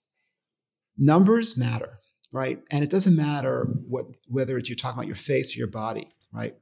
[0.96, 2.00] numbers matter,
[2.32, 2.60] right?
[2.72, 6.08] And it doesn't matter what whether it's you're talking about your face or your body,
[6.32, 6.54] right?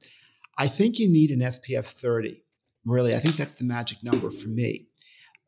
[0.58, 2.44] I think you need an SPF 30.
[2.84, 4.88] Really, I think that's the magic number for me.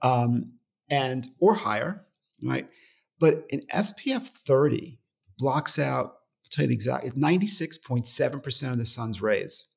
[0.01, 0.53] Um,
[0.91, 2.05] and or higher,
[2.43, 2.51] mm.
[2.51, 2.69] right?
[3.21, 4.99] But an SPF 30
[5.39, 9.75] blocks out, I'll tell you the exact, it's 96.7% of the sun's rays.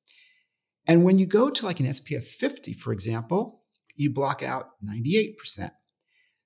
[0.86, 3.62] And when you go to like an SPF 50, for example,
[3.94, 5.70] you block out 98%.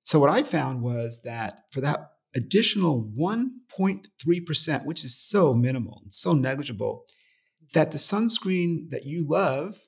[0.03, 6.13] So what I found was that for that additional 1.3%, which is so minimal and
[6.13, 7.05] so negligible,
[7.73, 9.79] that the sunscreen that you love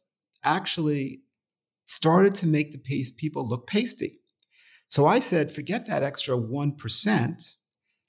[0.42, 1.22] actually
[1.84, 4.17] started to make the people look pasty.
[4.88, 7.55] So I said, forget that extra 1%.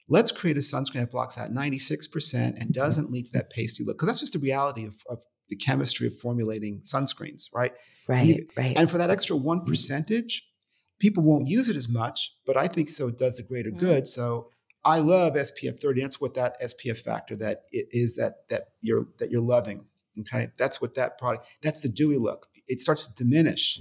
[0.08, 3.96] Let's create a sunscreen that blocks out 96% and doesn't lead to that pasty look.
[3.96, 7.72] Because that's just the reality of, of, the chemistry of formulating sunscreens, right?
[8.06, 8.78] Right, you, right.
[8.78, 10.48] And for that extra one percentage,
[11.00, 13.78] people won't use it as much, but I think so it does the greater mm.
[13.78, 14.06] good.
[14.06, 14.50] So
[14.84, 16.02] I love SPF 30.
[16.02, 19.86] That's what that SPF factor that it is that that you're that you're loving.
[20.20, 20.48] Okay.
[20.56, 22.46] That's what that product, that's the dewy look.
[22.68, 23.80] It starts to diminish.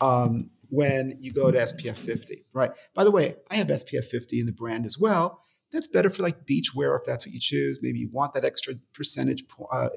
[0.00, 2.70] Um, when you go to SPF 50, right?
[2.94, 5.42] By the way, I have SPF 50 in the brand as well.
[5.72, 7.80] That's better for like beach wear if that's what you choose.
[7.82, 9.90] Maybe you want that extra percentage uh,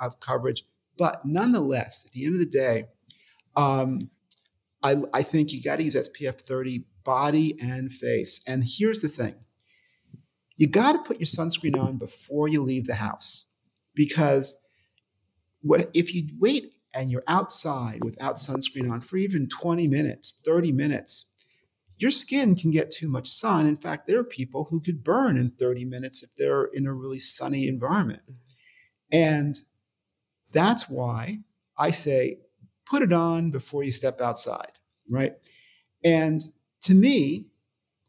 [0.00, 0.64] of coverage.
[0.96, 2.86] But nonetheless, at the end of the day,
[3.56, 3.98] um,
[4.82, 8.44] I, I think you got to use SPF 30 body and face.
[8.46, 9.34] And here's the thing
[10.56, 13.52] you got to put your sunscreen on before you leave the house
[13.94, 14.66] because
[15.62, 20.72] what if you wait and you're outside without sunscreen on for even 20 minutes, 30
[20.72, 21.30] minutes,
[21.98, 23.66] your skin can get too much sun.
[23.66, 26.94] In fact, there are people who could burn in 30 minutes if they're in a
[26.94, 28.22] really sunny environment.
[29.12, 29.56] And
[30.50, 31.40] that's why
[31.78, 32.38] I say
[32.86, 34.72] put it on before you step outside,
[35.08, 35.34] right?
[36.02, 36.40] And
[36.82, 37.46] to me,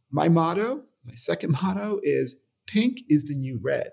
[0.10, 3.91] my motto, my second motto is pink is the new red.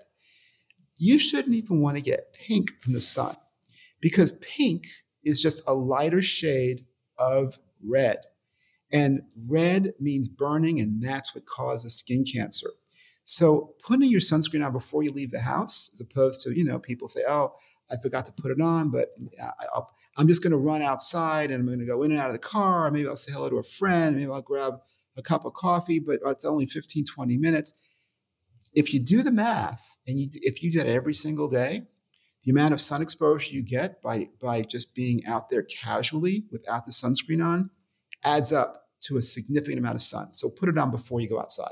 [0.95, 3.35] You shouldn't even want to get pink from the sun
[3.99, 4.85] because pink
[5.23, 6.85] is just a lighter shade
[7.17, 8.17] of red.
[8.91, 12.69] And red means burning, and that's what causes skin cancer.
[13.23, 16.79] So putting your sunscreen on before you leave the house, as opposed to, you know,
[16.79, 17.53] people say, oh,
[17.91, 19.09] I forgot to put it on, but
[19.39, 19.81] I,
[20.19, 22.33] am just going to run outside and I'm going to go in and out of
[22.33, 22.89] the car.
[22.89, 24.15] Maybe I'll say hello to a friend.
[24.15, 24.79] Maybe I'll grab
[25.15, 27.87] a cup of coffee, but it's only 15, 20 minutes.
[28.73, 31.83] If you do the math and you, if you do that every single day,
[32.43, 36.85] the amount of sun exposure you get by, by just being out there casually without
[36.85, 37.69] the sunscreen on
[38.23, 40.33] adds up to a significant amount of sun.
[40.33, 41.71] So put it on before you go outside.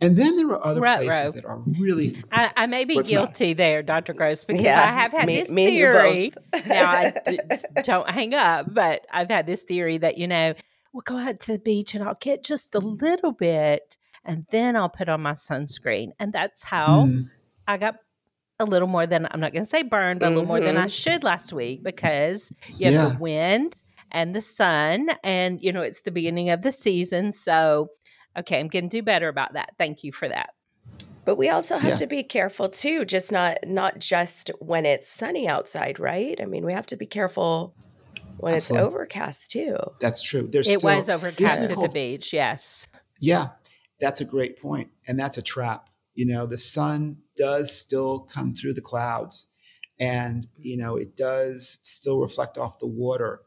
[0.00, 1.34] And then there are other right, places right.
[1.34, 2.20] that are really.
[2.32, 3.56] I, I may be guilty not.
[3.56, 4.14] there, Dr.
[4.14, 6.32] Gross, because yeah, I have had me, this me theory.
[6.66, 7.38] now, I d-
[7.84, 10.54] don't hang up, but I've had this theory that, you know,
[10.92, 14.74] we'll go out to the beach and I'll get just a little bit and then
[14.76, 16.10] I'll put on my sunscreen.
[16.18, 17.28] And that's how mm.
[17.68, 17.96] I got
[18.62, 20.32] a little more than, I'm not going to say burned, but mm-hmm.
[20.32, 20.88] a little more than I mm-hmm.
[20.88, 23.08] should last week because you have yeah.
[23.08, 23.76] the wind
[24.10, 27.32] and the sun and, you know, it's the beginning of the season.
[27.32, 27.90] So,
[28.38, 29.72] okay, I'm going to do better about that.
[29.78, 30.50] Thank you for that.
[31.24, 31.96] But we also have yeah.
[31.96, 36.40] to be careful too, just not not just when it's sunny outside, right?
[36.40, 37.76] I mean, we have to be careful
[38.38, 38.86] when Absolutely.
[38.86, 39.76] it's overcast too.
[40.00, 40.48] That's true.
[40.50, 42.32] There's it still, was overcast at the beach.
[42.32, 42.88] Yes.
[43.20, 43.50] Yeah,
[44.00, 45.88] that's a great point, and that's a trap.
[46.14, 49.52] You know, the sun does still come through the clouds,
[49.98, 53.40] and you know it does still reflect off the water.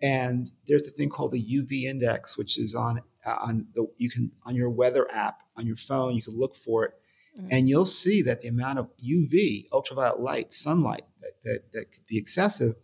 [0.00, 4.10] And there's a thing called the UV index, which is on uh, on the you
[4.10, 6.92] can on your weather app on your phone you can look for it
[7.38, 7.48] mm-hmm.
[7.50, 12.06] and you'll see that the amount of uv ultraviolet light sunlight that, that, that could
[12.06, 12.74] be excessive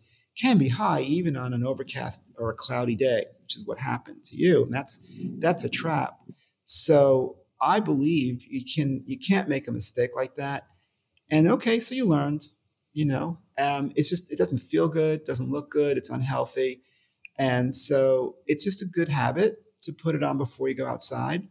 [0.40, 4.22] can be high even on an overcast or a cloudy day which is what happened
[4.22, 6.20] to you and that's that's a trap
[6.64, 10.64] so i believe you can you can't make a mistake like that
[11.30, 12.46] and okay so you learned
[12.92, 16.82] you know um, it's just it doesn't feel good doesn't look good it's unhealthy
[17.38, 21.48] and so it's just a good habit to put it on before you go outside.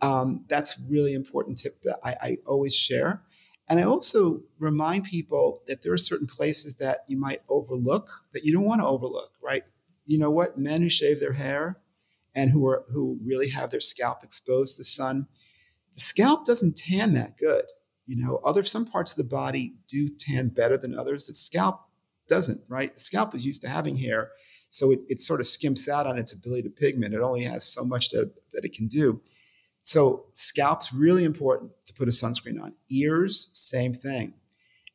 [0.00, 3.22] Um, that's really important tip that I, I always share.
[3.68, 8.44] And I also remind people that there are certain places that you might overlook that
[8.44, 9.64] you don't want to overlook, right?
[10.06, 10.58] You know what?
[10.58, 11.78] Men who shave their hair
[12.34, 15.26] and who are who really have their scalp exposed to the sun,
[15.94, 17.64] the scalp doesn't tan that good.
[18.06, 21.26] You know, other some parts of the body do tan better than others.
[21.26, 21.82] The scalp
[22.28, 22.94] doesn't, right?
[22.94, 24.30] The scalp is used to having hair.
[24.68, 27.14] So it, it sort of skimps out on its ability to pigment.
[27.14, 29.20] It only has so much that, that it can do.
[29.82, 32.74] So scalp's really important to put a sunscreen on.
[32.90, 34.34] Ears, same thing.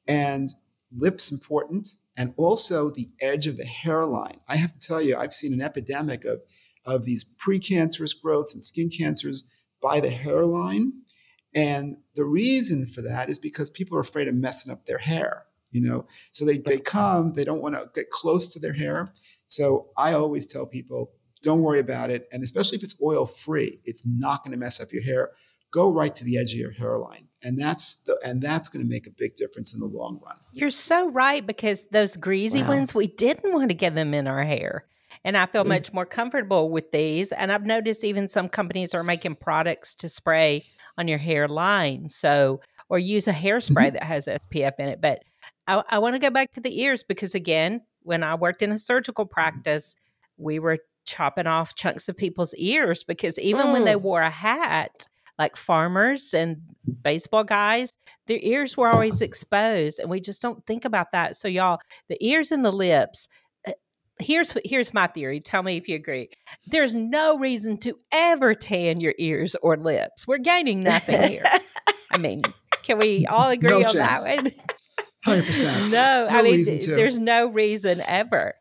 [0.08, 0.50] And
[0.96, 1.90] lips important.
[2.16, 4.40] And also the edge of the hairline.
[4.48, 6.42] I have to tell you, I've seen an epidemic of,
[6.86, 9.48] of these precancerous growths and skin cancers
[9.82, 10.94] by the hairline.
[11.54, 15.46] And the reason for that is because people are afraid of messing up their hair,
[15.72, 16.06] you know.
[16.32, 19.14] So they, they come, they don't want to get close to their hair.
[19.48, 22.28] So I always tell people, don't worry about it.
[22.32, 25.32] And especially if it's oil free, it's not going to mess up your hair.
[25.72, 27.28] Go right to the edge of your hairline.
[27.44, 30.38] And that's the, and that's going to make a big difference in the long run.
[30.52, 32.70] You're so right because those greasy wow.
[32.70, 34.86] ones, we didn't want to get them in our hair.
[35.26, 35.70] And I feel mm.
[35.70, 37.32] much more comfortable with these.
[37.32, 40.64] And I've noticed even some companies are making products to spray
[40.98, 42.10] on your hairline.
[42.10, 43.94] So, or use a hairspray mm-hmm.
[43.96, 45.02] that has SPF in it.
[45.02, 45.24] But
[45.68, 48.72] I, I want to go back to the ears because, again, when I worked in
[48.72, 49.96] a surgical practice,
[50.38, 53.74] we were chopping off chunks of people's ears because even mm.
[53.74, 54.02] when they mm.
[54.02, 55.08] wore a hat,
[55.40, 56.58] like farmers and
[57.04, 57.94] baseball guys,
[58.28, 61.36] their ears were always exposed, and we just don't think about that.
[61.36, 63.28] So, y'all, the ears and the lips.
[64.20, 65.42] Here's here's my theory.
[65.42, 66.30] Tell me if you agree.
[66.68, 70.28] There's no reason to ever tan your ears or lips.
[70.28, 71.44] We're gaining nothing here.
[72.12, 72.44] I mean,
[72.84, 74.26] can we all agree no on chance.
[74.26, 74.52] that one?
[75.26, 75.92] Hundred percent.
[75.92, 78.54] No, I mean, there's no reason ever.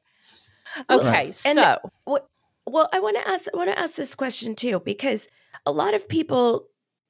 [0.90, 1.34] Okay, right.
[1.34, 2.18] so and,
[2.66, 3.46] well, I want to ask.
[3.52, 5.28] I want to ask this question too because
[5.66, 6.66] a lot of people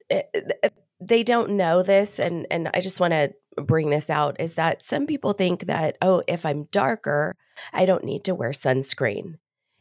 [0.09, 0.69] eh, eh,
[1.07, 4.83] they don't know this, and and I just want to bring this out is that
[4.83, 7.35] some people think that oh, if I'm darker,
[7.73, 9.35] I don't need to wear sunscreen.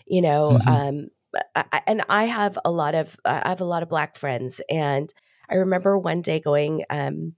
[0.07, 0.69] You know, mm-hmm.
[0.69, 1.09] um,
[1.55, 5.13] I, and I have a lot of I have a lot of black friends, and
[5.49, 7.35] I remember one day going um,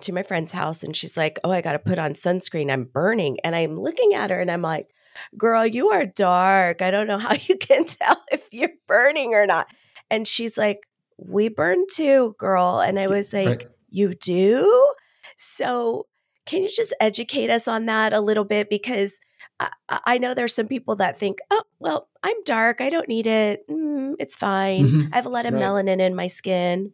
[0.00, 2.72] to my friend's house and she's like, Oh, I got to put on sunscreen.
[2.72, 3.38] I'm burning.
[3.44, 4.88] And I'm looking at her and I'm like,
[5.36, 6.82] Girl, you are dark.
[6.82, 9.66] I don't know how you can tell if you're burning or not.
[10.10, 10.86] And she's like,
[11.18, 12.80] We burn too, girl.
[12.80, 13.66] And I was like, right.
[13.88, 14.94] You do?
[15.36, 16.06] So
[16.46, 18.70] can you just educate us on that a little bit?
[18.70, 19.20] Because
[19.60, 22.80] I, I know there's some people that think, Oh, well, I'm dark.
[22.80, 23.68] I don't need it.
[23.68, 24.86] Mm, it's fine.
[24.86, 25.12] Mm-hmm.
[25.12, 25.62] I have a lot of right.
[25.62, 26.92] melanin in my skin.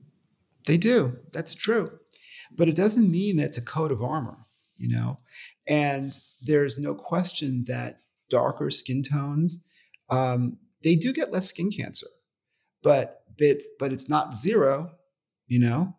[0.67, 1.19] They do.
[1.33, 1.99] That's true
[2.51, 4.47] but it doesn't mean that it's a coat of armor,
[4.77, 5.21] you know?
[5.67, 8.01] And there's no question that
[8.31, 9.67] darker skin tones
[10.11, 12.07] um, they do get less skin cancer,
[12.83, 14.93] but it's but it's not zero,
[15.47, 15.97] you know.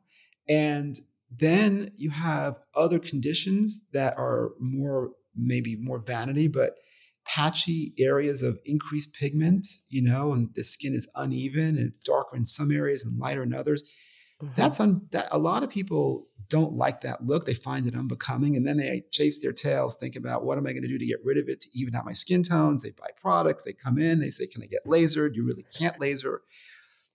[0.47, 0.99] And
[1.31, 6.77] then you have other conditions that are more maybe more vanity, but
[7.25, 12.45] patchy areas of increased pigment, you know, and the skin is uneven and darker in
[12.45, 13.83] some areas and lighter in others.
[14.41, 14.53] Mm-hmm.
[14.55, 17.45] That's on that a lot of people don't like that look.
[17.45, 20.71] They find it unbecoming and then they chase their tails, think about what am I
[20.71, 22.81] going to do to get rid of it, to even out my skin tones.
[22.81, 25.35] They buy products, they come in, they say, Can I get lasered?
[25.35, 26.41] You really can't laser.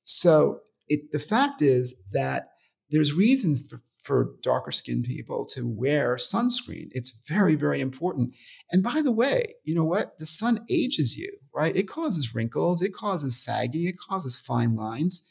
[0.05, 2.51] So it, the fact is that
[2.91, 6.89] there's reasons for, for darker skinned people to wear sunscreen.
[6.93, 8.35] It's very, very important.
[8.71, 10.19] And by the way, you know what?
[10.19, 11.75] The sun ages you, right?
[11.75, 15.31] It causes wrinkles, it causes sagging, it causes fine lines.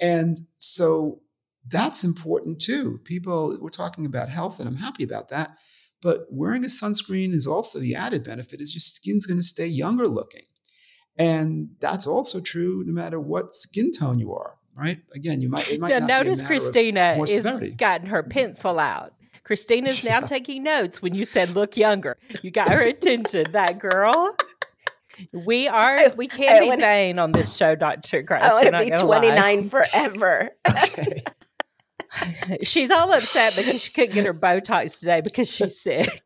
[0.00, 1.20] And so
[1.66, 3.00] that's important too.
[3.04, 5.52] People, we're talking about health, and I'm happy about that.
[6.00, 9.66] But wearing a sunscreen is also the added benefit is your skin's going to stay
[9.66, 10.42] younger looking.
[11.16, 15.00] And that's also true no matter what skin tone you are, right?
[15.14, 17.46] Again, you might, it might now, notice Christina is
[17.76, 19.14] gotten her pencil out.
[19.44, 20.26] Christina's now yeah.
[20.26, 22.16] taking notes when you said look younger.
[22.42, 24.36] You got her attention, that girl.
[25.34, 26.10] We are.
[26.16, 28.44] We can't I be wanna, vain on this show, Doctor Christ.
[28.44, 30.50] I want to be twenty nine forever.
[32.62, 36.22] She's all upset because she couldn't get her Botox today because she's sick.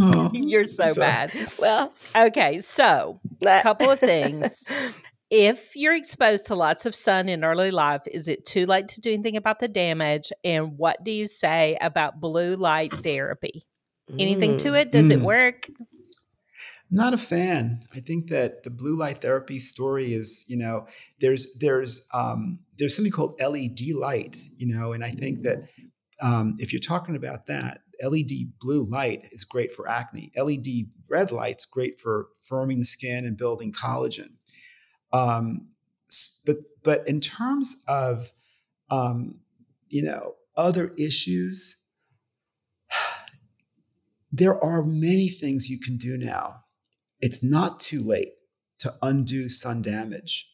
[0.00, 1.32] Oh, You're so, so bad.
[1.58, 2.58] Well, okay.
[2.60, 4.68] So, a couple of things.
[5.30, 9.00] if you're exposed to lots of sun in early life, is it too late to
[9.00, 10.30] do anything about the damage?
[10.44, 13.62] And what do you say about blue light therapy?
[14.18, 14.92] Anything to it?
[14.92, 15.12] Does mm.
[15.12, 15.68] it work?
[16.90, 17.84] Not a fan.
[17.94, 20.86] I think that the blue light therapy story is, you know,
[21.20, 25.68] there's there's um, there's something called LED light, you know, and I think that
[26.20, 30.32] um, if you're talking about that, LED blue light is great for acne.
[30.36, 34.32] LED red light's great for firming the skin and building collagen.
[35.12, 35.68] Um,
[36.46, 38.32] but but in terms of
[38.90, 39.36] um,
[39.88, 41.84] you know other issues,
[44.32, 46.62] there are many things you can do now
[47.22, 48.32] it's not too late
[48.80, 50.51] to undo sun damage.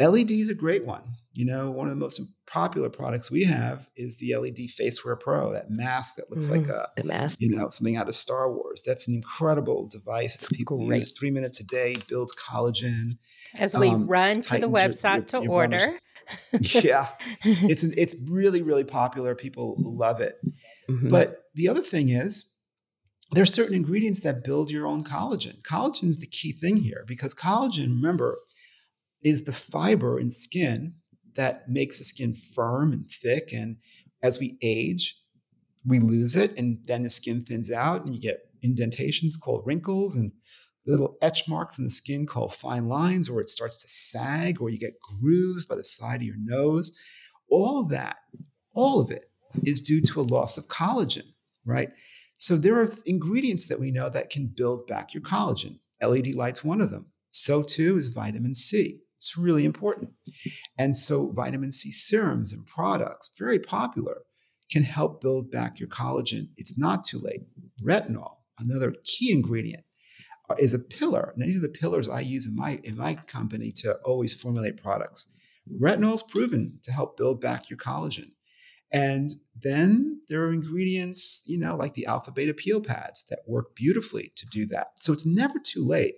[0.00, 1.02] LED is a great one.
[1.32, 2.20] You know, one of the most
[2.50, 6.68] popular products we have is the LED Faceware Pro, that mask that looks mm-hmm.
[6.68, 7.38] like a the mask.
[7.40, 8.82] you know, something out of Star Wars.
[8.84, 10.96] That's an incredible device it's that people great.
[10.96, 13.18] use three minutes a day, builds collagen.
[13.54, 16.00] As we um, run to the website your, your, to your order.
[16.60, 17.08] yeah.
[17.44, 19.34] It's it's really, really popular.
[19.34, 20.36] People love it.
[20.88, 21.08] Mm-hmm.
[21.10, 22.56] But the other thing is
[23.32, 25.62] there are certain ingredients that build your own collagen.
[25.62, 28.38] Collagen is the key thing here because collagen, remember,
[29.22, 30.94] is the fiber in skin
[31.34, 33.52] that makes the skin firm and thick.
[33.52, 33.76] And
[34.22, 35.16] as we age,
[35.86, 40.16] we lose it, and then the skin thins out, and you get indentations called wrinkles
[40.16, 40.32] and
[40.86, 44.68] little etch marks in the skin called fine lines, or it starts to sag, or
[44.68, 46.98] you get grooves by the side of your nose.
[47.50, 48.16] All that,
[48.74, 49.30] all of it
[49.64, 51.32] is due to a loss of collagen,
[51.64, 51.90] right?
[52.36, 55.78] So there are ingredients that we know that can build back your collagen.
[56.02, 57.06] LED light's one of them.
[57.30, 59.00] So too is vitamin C.
[59.20, 60.12] It's really important.
[60.78, 64.22] And so vitamin C serums and products, very popular,
[64.72, 66.48] can help build back your collagen.
[66.56, 67.42] It's not too late.
[67.84, 69.84] Retinol, another key ingredient,
[70.48, 71.34] uh, is a pillar.
[71.34, 74.82] And these are the pillars I use in my in my company to always formulate
[74.82, 75.30] products.
[75.70, 78.30] Retinol is proven to help build back your collagen.
[78.90, 83.76] And then there are ingredients, you know, like the alpha beta peel pads that work
[83.76, 84.92] beautifully to do that.
[84.96, 86.14] So it's never too late.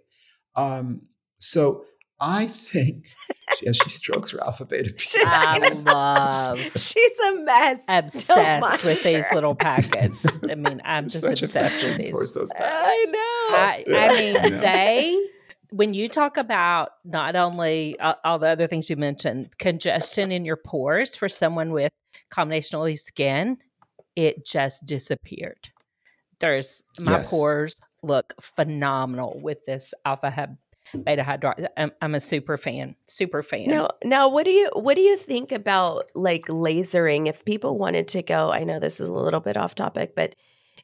[0.55, 1.84] Um, so
[2.24, 3.08] I think
[3.66, 5.22] as she strokes her alpha beta peel.
[5.26, 6.58] I love.
[6.76, 7.80] She's a mess.
[7.88, 10.38] Obsessed with these little packets.
[10.50, 12.34] I mean, I'm just obsessed with these.
[12.34, 12.86] Those pads.
[12.88, 13.56] I know.
[13.56, 13.98] I, yeah.
[13.98, 14.60] I mean, I know.
[14.60, 15.28] they
[15.72, 20.44] when you talk about not only uh, all the other things you mentioned, congestion in
[20.44, 21.90] your pores for someone with
[22.30, 23.58] combination oily skin,
[24.14, 25.70] it just disappeared.
[26.38, 27.30] There's my yes.
[27.30, 30.56] pores look phenomenal with this alpha hab
[30.95, 31.66] beta hydroxy.
[31.76, 33.68] I'm, I'm, a super fan, super fan.
[33.68, 37.28] Now, now, what do you what do you think about like lasering?
[37.28, 40.34] If people wanted to go, I know this is a little bit off topic, but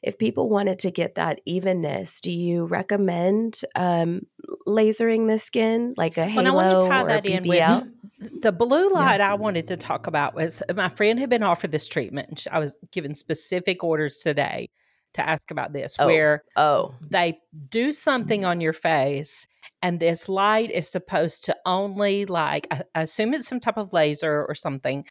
[0.01, 4.21] if people wanted to get that evenness, do you recommend um,
[4.67, 8.51] lasering the skin like a halo well, I want to tie that in with the
[8.51, 9.19] blue light.
[9.19, 9.31] Yeah.
[9.31, 12.29] I wanted to talk about was my friend had been offered this treatment.
[12.29, 14.69] And I was given specific orders today
[15.13, 16.05] to ask about this, oh.
[16.05, 17.39] where oh they
[17.69, 19.47] do something on your face,
[19.81, 23.93] and this light is supposed to only like I, I assume it's some type of
[23.93, 25.05] laser or something,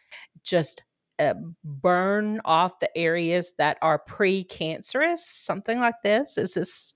[0.44, 0.82] just
[1.18, 1.34] uh,
[1.64, 6.38] burn off the areas that are precancerous, something like this?
[6.38, 6.92] Is this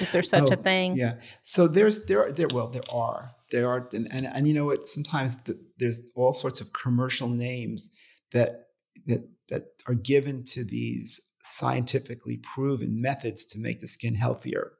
[0.00, 0.94] is there such oh, a thing?
[0.96, 1.20] Yeah.
[1.42, 4.86] So there's there there well there are There are, and, and, and you know what?
[4.86, 7.94] Sometimes the, there's all sorts of commercial names
[8.32, 8.68] that
[9.06, 14.72] that that are given to these scientifically proven methods to make the skin healthier.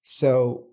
[0.00, 0.66] So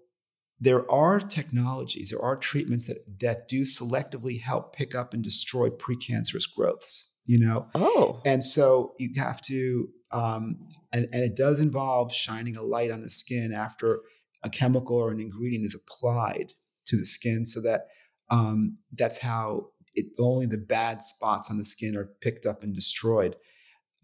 [0.59, 5.69] there are technologies, there are treatments that that do selectively help pick up and destroy
[5.69, 7.17] precancerous growths.
[7.25, 12.55] You know, oh, and so you have to, um, and, and it does involve shining
[12.55, 14.01] a light on the skin after
[14.43, 16.53] a chemical or an ingredient is applied
[16.85, 17.87] to the skin, so that
[18.29, 22.75] um, that's how it, only the bad spots on the skin are picked up and
[22.75, 23.35] destroyed.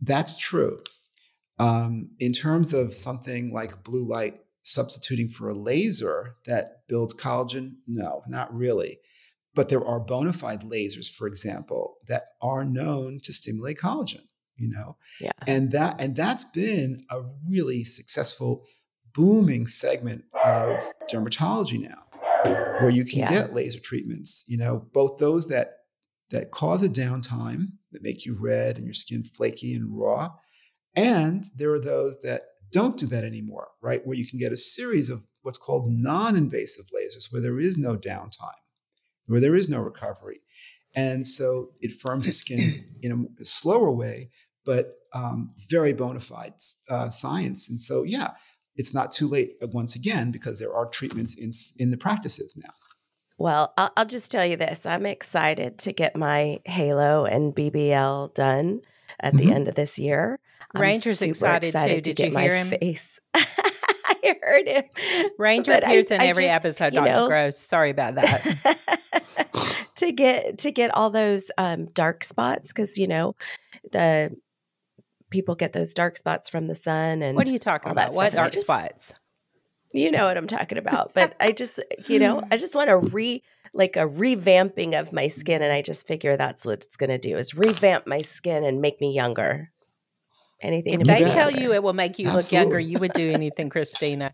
[0.02, 0.80] That's true.
[1.62, 7.76] Um, in terms of something like blue light substituting for a laser that builds collagen,
[7.86, 8.98] no, not really.
[9.54, 14.24] But there are bona fide lasers, for example, that are known to stimulate collagen.
[14.56, 18.64] You know, yeah, and that and that's been a really successful,
[19.14, 20.80] booming segment of
[21.12, 22.04] dermatology now,
[22.80, 23.30] where you can yeah.
[23.30, 24.46] get laser treatments.
[24.48, 25.78] You know, both those that
[26.30, 30.32] that cause a downtime that make you red and your skin flaky and raw.
[30.96, 34.06] And there are those that don't do that anymore, right?
[34.06, 37.78] Where you can get a series of what's called non invasive lasers where there is
[37.78, 38.62] no downtime,
[39.26, 40.42] where there is no recovery.
[40.96, 44.30] And so it firms the skin in a slower way,
[44.66, 46.54] but um, very bona fide
[46.90, 47.70] uh, science.
[47.70, 48.32] And so, yeah,
[48.76, 51.52] it's not too late uh, once again because there are treatments in,
[51.84, 52.74] in the practices now.
[53.38, 54.86] Well, I'll, I'll, just tell you this.
[54.86, 58.82] I'm excited to get my Halo and BBL done
[59.22, 59.48] at mm-hmm.
[59.48, 60.40] the end of this year.
[60.74, 62.14] I'm Ranger's excited, excited, too.
[62.14, 62.68] To Did you hear him?
[62.68, 63.20] Face.
[63.34, 64.84] I heard him.
[65.38, 67.12] Ranger appears I, in I every just, episode, Dr.
[67.12, 67.58] Know, Gross.
[67.58, 68.78] Sorry about that.
[69.96, 73.36] to get to get all those um, dark spots because you know
[73.92, 74.36] the
[75.30, 78.14] people get those dark spots from the sun and what are you talking about?
[78.14, 79.14] What dark just, spots?
[79.94, 81.14] You know what I'm talking about.
[81.14, 83.44] But I just, you know, I just want to re
[83.74, 87.18] like a revamping of my skin and I just figure that's what it's going to
[87.18, 89.72] do is revamp my skin and make me younger.
[90.62, 92.58] Anything if they tell you it will make you Absolutely.
[92.58, 94.32] look younger, you would do anything, Christina.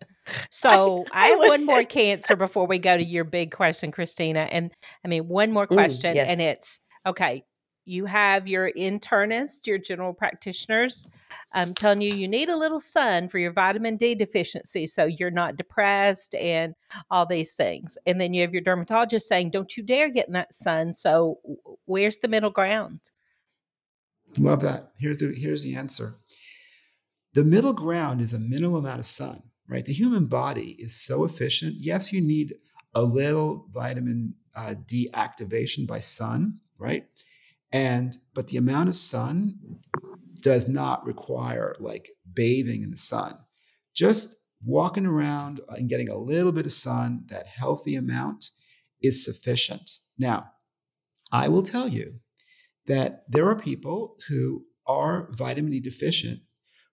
[0.49, 1.49] So I, I, I have would.
[1.49, 4.41] one more cancer before we go to your big question, Christina.
[4.41, 4.71] And
[5.05, 6.27] I mean, one more question, yes.
[6.27, 7.45] and it's okay
[7.87, 11.07] you have your internist, your general practitioners
[11.53, 15.31] um, telling you you need a little sun for your vitamin D deficiency so you're
[15.31, 16.75] not depressed and
[17.09, 17.97] all these things.
[18.05, 20.93] And then you have your dermatologist saying, don't you dare get in that sun.
[20.93, 21.39] So
[21.85, 23.11] where's the middle ground?
[24.37, 24.91] Love that.
[24.99, 26.11] Here's the, here's the answer.
[27.33, 29.85] The middle ground is a minimal amount of sun, right?
[29.85, 31.75] The human body is so efficient.
[31.77, 32.55] Yes, you need
[32.93, 37.05] a little vitamin uh, D activation by sun, right?
[37.77, 39.59] And but the amount of sun
[40.41, 43.33] does not require like bathing in the sun.
[43.93, 48.49] Just walking around and getting a little bit of sun, that healthy amount
[48.99, 49.91] is sufficient.
[50.17, 50.53] Now,
[51.31, 52.15] I will tell you
[52.87, 56.39] that there are people who are vitamin D deficient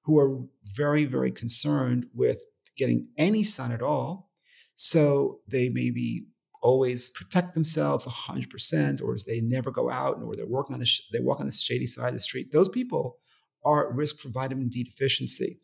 [0.02, 0.42] who are
[0.76, 2.42] very, very concerned with
[2.76, 4.30] getting any sun at all.
[4.74, 6.26] So they may be
[6.64, 11.06] always protect themselves 100% or they never go out or they're working on the sh-
[11.12, 13.18] they walk on the shady side of the street those people
[13.64, 15.60] are at risk for vitamin d deficiency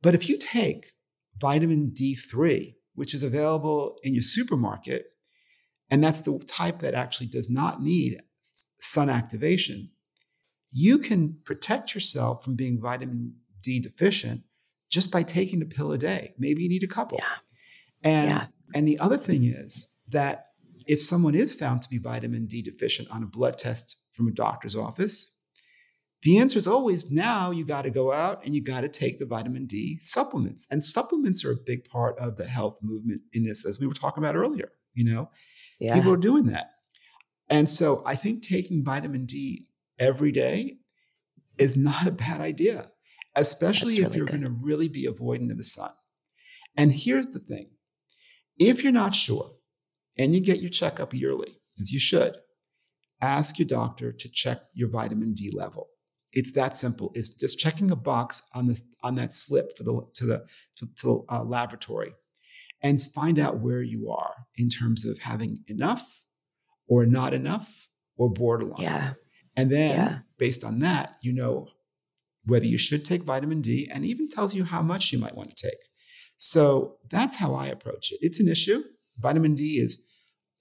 [0.00, 0.92] but if you take
[1.36, 5.06] vitamin d3 which is available in your supermarket
[5.90, 9.90] and that's the type that actually does not need sun activation
[10.70, 13.34] you can protect yourself from being vitamin
[13.64, 14.42] d deficient
[14.88, 17.38] just by taking a pill a day maybe you need a couple yeah.
[18.08, 18.46] and yeah.
[18.74, 20.46] And the other thing is that
[20.86, 24.32] if someone is found to be vitamin D deficient on a blood test from a
[24.32, 25.38] doctor's office,
[26.22, 29.18] the answer is always now you got to go out and you got to take
[29.18, 30.66] the vitamin D supplements.
[30.70, 33.94] And supplements are a big part of the health movement in this, as we were
[33.94, 34.72] talking about earlier.
[34.94, 35.30] You know,
[35.78, 35.94] yeah.
[35.94, 36.72] people are doing that.
[37.48, 40.78] And so I think taking vitamin D every day
[41.56, 42.90] is not a bad idea,
[43.36, 45.90] especially really if you're going to really be avoidant of the sun.
[46.76, 47.68] And here's the thing
[48.58, 49.50] if you're not sure
[50.18, 52.34] and you get your checkup yearly, as you should,
[53.20, 55.88] ask your doctor to check your vitamin D level.
[56.32, 57.10] It's that simple.
[57.14, 60.46] It's just checking a box on this on that slip for the to the
[60.76, 62.12] to, to uh, laboratory,
[62.82, 66.20] and find out where you are in terms of having enough,
[66.86, 67.88] or not enough,
[68.18, 68.82] or borderline.
[68.82, 69.12] Yeah.
[69.56, 70.18] And then yeah.
[70.38, 71.68] based on that, you know
[72.44, 75.56] whether you should take vitamin D, and even tells you how much you might want
[75.56, 75.78] to take.
[76.38, 78.18] So that's how I approach it.
[78.22, 78.82] It's an issue.
[79.20, 80.02] Vitamin D is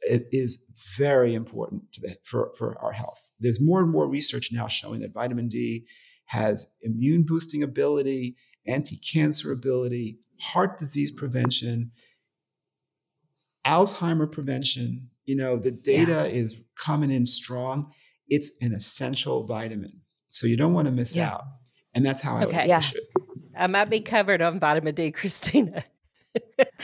[0.02, 3.34] it is very important the, for, for our health.
[3.40, 5.88] There's more and more research now showing that vitamin D
[6.26, 8.36] has immune boosting ability,
[8.68, 11.92] anti cancer ability, heart disease prevention,
[13.66, 16.40] Alzheimer prevention, you know, the data yeah.
[16.42, 17.92] is coming in strong.
[18.28, 20.02] It's an essential vitamin.
[20.30, 21.34] So you don't want to miss yeah.
[21.34, 21.44] out.
[21.94, 22.58] And that's how I okay.
[22.58, 22.80] would yeah.
[22.80, 23.27] it.
[23.58, 25.84] I might be covered on vitamin D, Christina.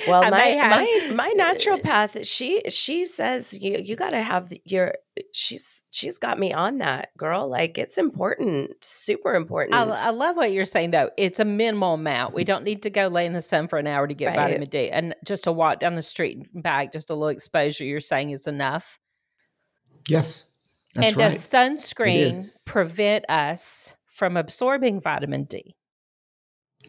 [0.07, 4.95] well, my have, my my naturopath, she she says you you got to have your
[5.31, 7.47] she's she's got me on that girl.
[7.47, 9.75] Like it's important, super important.
[9.75, 11.11] I, I, love what you're saying though.
[11.17, 12.33] It's a minimal amount.
[12.33, 14.37] We don't need to go lay in the sun for an hour to get right.
[14.37, 17.83] vitamin D, and just a walk down the street and back, just a little exposure.
[17.83, 18.99] You're saying is enough.
[20.09, 20.55] Yes,
[20.95, 21.31] and right.
[21.31, 25.75] does sunscreen prevent us from absorbing vitamin D?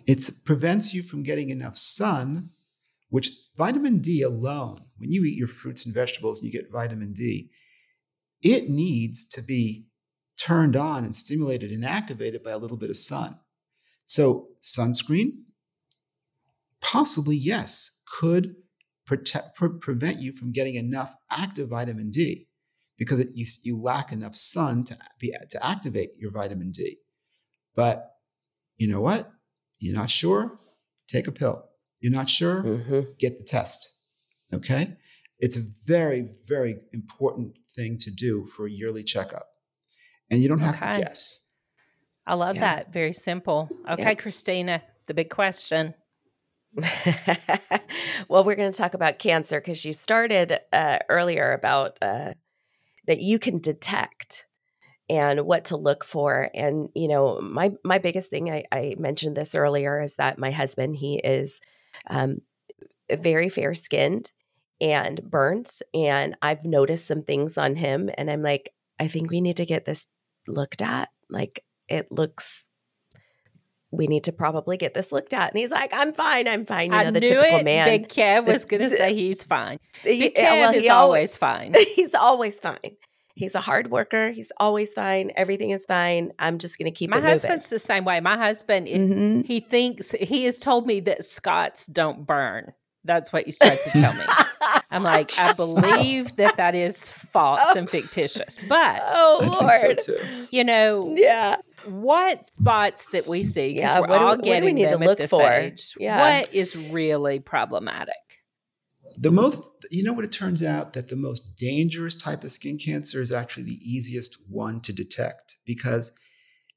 [0.06, 2.50] It prevents you from getting enough sun,
[3.10, 7.12] which vitamin D alone, when you eat your fruits and vegetables and you get vitamin
[7.12, 7.50] D,
[8.42, 9.86] it needs to be
[10.36, 13.38] turned on and stimulated and activated by a little bit of sun.
[14.04, 15.44] So, sunscreen,
[16.82, 18.56] possibly yes, could
[19.06, 22.48] protect, pre- prevent you from getting enough active vitamin D
[22.98, 26.98] because it, you, you lack enough sun to, be, to activate your vitamin D.
[27.74, 28.10] But
[28.76, 29.30] you know what?
[29.84, 30.58] You're not sure?
[31.06, 31.62] Take a pill.
[32.00, 32.62] You're not sure?
[32.62, 33.00] Mm-hmm.
[33.18, 34.00] Get the test.
[34.50, 34.96] Okay?
[35.38, 39.46] It's a very, very important thing to do for a yearly checkup.
[40.30, 40.94] And you don't have okay.
[40.94, 41.50] to guess.
[42.26, 42.62] I love yeah.
[42.62, 42.94] that.
[42.94, 43.68] Very simple.
[43.90, 44.14] Okay, yeah.
[44.14, 45.92] Christina, the big question.
[48.28, 52.32] well, we're going to talk about cancer because you started uh, earlier about uh,
[53.06, 54.46] that you can detect
[55.08, 56.50] and what to look for.
[56.54, 60.50] And you know, my my biggest thing I, I mentioned this earlier is that my
[60.50, 61.60] husband he is
[62.08, 62.38] um,
[63.10, 64.30] very fair skinned
[64.80, 69.40] and burns, and I've noticed some things on him, and I'm like, I think we
[69.40, 70.06] need to get this
[70.46, 71.10] looked at.
[71.28, 72.64] Like it looks.
[73.90, 75.50] We need to probably get this looked at.
[75.50, 76.48] And he's like, I'm fine.
[76.48, 76.86] I'm fine.
[76.86, 77.64] You know, I the typical it.
[77.64, 77.86] man.
[77.86, 79.78] Big Kev was going to say he's fine.
[80.02, 81.74] Big Kev well, is always fine.
[81.94, 82.96] He's always fine.
[83.36, 84.30] He's a hard worker.
[84.30, 85.32] He's always fine.
[85.36, 86.32] Everything is fine.
[86.38, 88.20] I'm just going to keep My husband's the same way.
[88.20, 89.40] My husband, mm-hmm.
[89.40, 92.72] he thinks, he has told me that Scots don't burn.
[93.04, 94.24] That's what he's trying to tell me.
[94.90, 97.78] I'm like, I believe that that is false oh.
[97.78, 98.58] and fictitious.
[98.68, 100.00] But, oh, Lord.
[100.00, 100.14] So
[100.50, 101.56] you know, yeah.
[101.86, 105.46] What spots that we see, because yeah, we're all do, getting them at this for?
[105.46, 106.40] age, yeah.
[106.40, 108.14] what is really problematic?
[109.14, 110.92] The most you know what it turns out?
[110.92, 115.56] That the most dangerous type of skin cancer is actually the easiest one to detect
[115.66, 116.16] because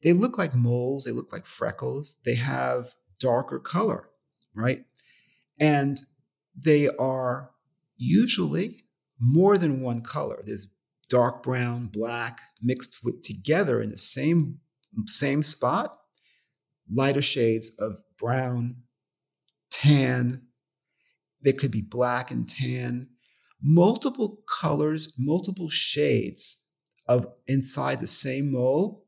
[0.04, 4.10] they look like moles they look like freckles they have darker color
[4.58, 4.84] right?
[5.60, 5.98] And
[6.56, 7.52] they are
[7.96, 8.82] usually
[9.20, 10.42] more than one color.
[10.44, 10.76] There's
[11.10, 14.60] dark brown black mixed with together in the same
[15.06, 15.96] same spot
[16.92, 18.76] lighter shades of brown
[19.70, 20.47] tan
[21.48, 23.08] they could be black and tan,
[23.64, 26.68] multiple colors, multiple shades
[27.08, 29.06] of inside the same mole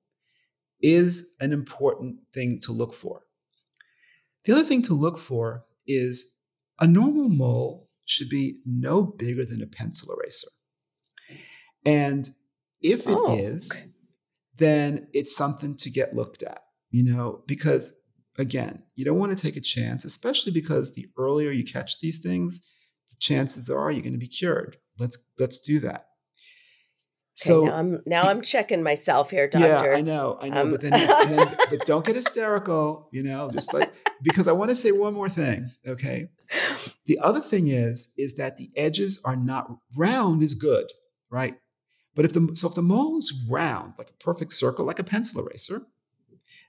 [0.81, 3.23] is an important thing to look for.
[4.45, 6.39] The other thing to look for is
[6.79, 10.47] a normal mole should be no bigger than a pencil eraser.
[11.85, 12.29] And
[12.79, 14.65] if it oh, is, okay.
[14.65, 17.99] then it's something to get looked at, you know, because
[18.39, 22.19] again, you don't want to take a chance, especially because the earlier you catch these
[22.21, 22.65] things,
[23.09, 24.77] the chances are you're going to be cured.
[24.97, 26.05] Let's let's do that.
[27.33, 29.67] So now I'm now I'm checking myself here, doctor.
[29.67, 33.49] Yeah, I know, I know, um, but then, then but don't get hysterical, you know,
[33.51, 36.29] just like because I want to say one more thing, okay?
[37.05, 40.87] The other thing is is that the edges are not round is good,
[41.29, 41.55] right?
[42.13, 45.03] But if the so if the mole is round, like a perfect circle, like a
[45.03, 45.83] pencil eraser,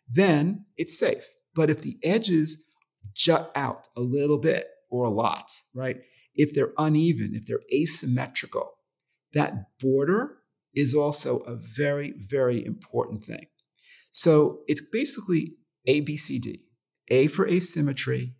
[0.08, 1.24] then it's safe.
[1.54, 2.66] But if the edges
[3.14, 5.98] jut out a little bit or a lot, right?
[6.34, 8.72] If they're uneven, if they're asymmetrical,
[9.32, 10.38] that border
[10.74, 13.46] is also a very, very important thing.
[14.12, 16.60] So it's basically A, B, C, D.
[17.08, 18.34] A for asymmetry,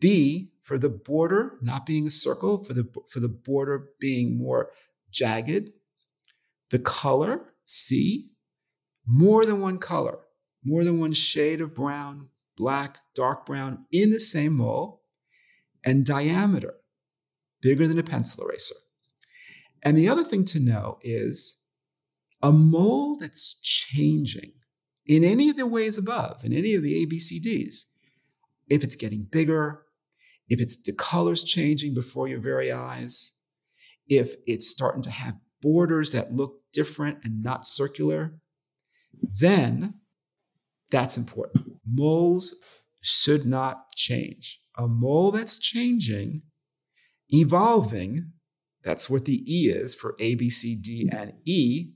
[0.00, 4.70] B for the border not being a circle, for the, for the border being more
[5.10, 5.70] jagged,
[6.70, 8.30] the color, C,
[9.06, 10.18] more than one color
[10.64, 15.02] more than one shade of brown, black, dark brown in the same mole,
[15.84, 16.74] and diameter
[17.60, 18.74] bigger than a pencil eraser.
[19.82, 21.66] And the other thing to know is
[22.42, 24.52] a mole that's changing
[25.06, 27.92] in any of the ways above, in any of the ABCDs,
[28.68, 29.82] if it's getting bigger,
[30.48, 33.40] if it's the colors changing before your very eyes,
[34.08, 38.38] if it's starting to have borders that look different and not circular,
[39.22, 40.00] then
[40.92, 41.64] that's important.
[41.84, 42.62] Moles
[43.00, 44.60] should not change.
[44.78, 46.42] A mole that's changing
[47.32, 48.32] Evolving,
[48.84, 51.92] that's what the E is for A, B, C, D, and E.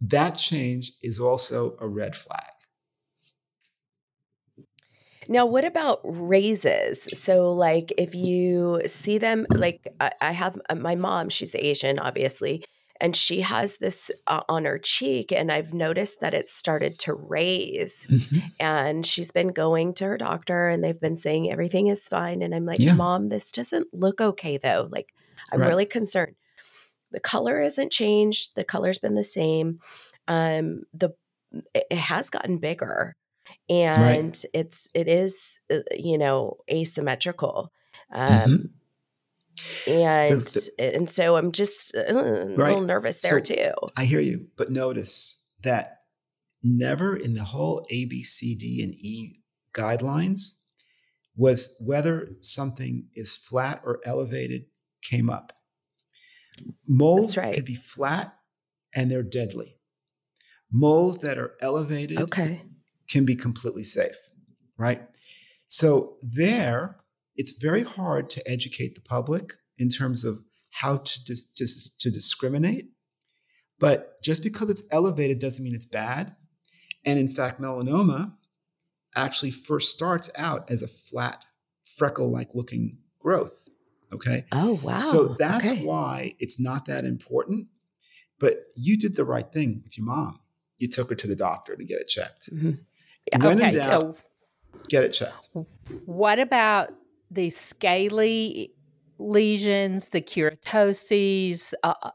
[0.00, 2.52] That change is also a red flag.
[5.28, 7.06] Now, what about raises?
[7.12, 11.98] So, like, if you see them, like, I, I have uh, my mom, she's Asian,
[11.98, 12.64] obviously,
[13.00, 17.14] and she has this uh, on her cheek, and I've noticed that it started to
[17.14, 18.06] raise.
[18.08, 18.38] Mm-hmm.
[18.60, 22.42] And she's been going to her doctor, and they've been saying everything is fine.
[22.42, 22.94] And I'm like, yeah.
[22.94, 24.88] Mom, this doesn't look okay, though.
[24.90, 25.14] Like,
[25.52, 25.68] I'm right.
[25.68, 26.34] really concerned.
[27.10, 29.78] The color hasn't changed, the color's been the same.
[30.26, 31.10] Um, the
[31.74, 33.16] it has gotten bigger
[33.68, 34.44] and right.
[34.52, 37.72] it's it is uh, you know asymmetrical
[38.12, 38.20] mm-hmm.
[38.20, 38.66] um mm-hmm.
[39.86, 42.56] And the, the, and so i'm just uh, a right.
[42.56, 45.98] little nervous there so too i hear you but notice that
[46.62, 49.40] never in the whole a b c d and e
[49.72, 50.62] guidelines
[51.36, 54.64] was whether something is flat or elevated
[55.02, 55.52] came up
[56.86, 57.54] moles right.
[57.54, 58.34] could be flat
[58.94, 59.76] and they're deadly
[60.70, 62.62] moles that are elevated okay
[63.08, 64.16] can be completely safe,
[64.76, 65.02] right?
[65.66, 66.96] So there,
[67.38, 70.40] it's very hard to educate the public in terms of
[70.72, 72.90] how to dis- dis- to discriminate.
[73.78, 76.34] But just because it's elevated doesn't mean it's bad.
[77.06, 78.34] And in fact, melanoma
[79.14, 81.44] actually first starts out as a flat,
[81.84, 83.68] freckle-like looking growth.
[84.12, 84.44] Okay.
[84.50, 84.98] Oh wow.
[84.98, 85.84] So that's okay.
[85.84, 87.68] why it's not that important.
[88.40, 90.40] But you did the right thing with your mom.
[90.78, 92.52] You took her to the doctor to get it checked.
[92.52, 93.42] Mm-hmm.
[93.44, 94.16] When okay, doubt, so
[94.88, 95.48] get it checked.
[96.04, 96.90] What about
[97.30, 98.72] the scaly
[99.18, 101.74] lesions, the keratoses?
[101.82, 102.10] Uh, uh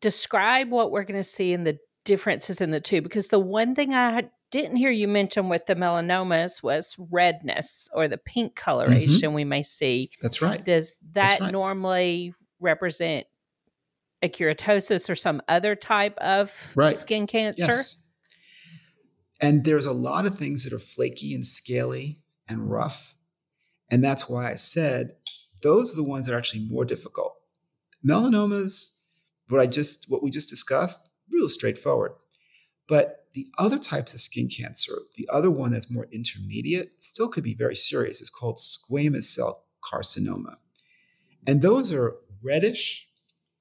[0.00, 3.00] describe what we're going to see in the differences in the two.
[3.00, 8.06] Because the one thing I didn't hear you mention with the melanomas was redness or
[8.06, 8.64] the pink mm-hmm.
[8.64, 9.34] coloration mm-hmm.
[9.34, 10.10] we may see.
[10.20, 10.62] That's right.
[10.62, 11.52] Does that right.
[11.52, 13.26] normally represent
[14.22, 16.92] a keratosis or some other type of right.
[16.92, 17.64] skin cancer?
[17.66, 18.08] Yes.
[19.40, 23.16] And there's a lot of things that are flaky and scaly and rough.
[23.92, 25.16] And that's why I said
[25.62, 27.36] those are the ones that are actually more difficult.
[28.04, 28.98] Melanomas,
[29.48, 32.12] what I just what we just discussed, real straightforward.
[32.88, 37.44] But the other types of skin cancer, the other one that's more intermediate, still could
[37.44, 38.20] be very serious.
[38.20, 40.56] It's called squamous cell carcinoma.
[41.46, 43.08] And those are reddish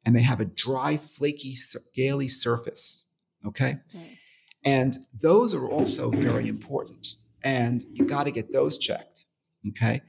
[0.05, 3.13] and they have a dry, flaky, scaly surface.
[3.45, 3.77] Okay.
[3.95, 4.17] Mm.
[4.63, 7.15] And those are also very important.
[7.43, 9.25] And you got to get those checked.
[9.69, 10.01] Okay.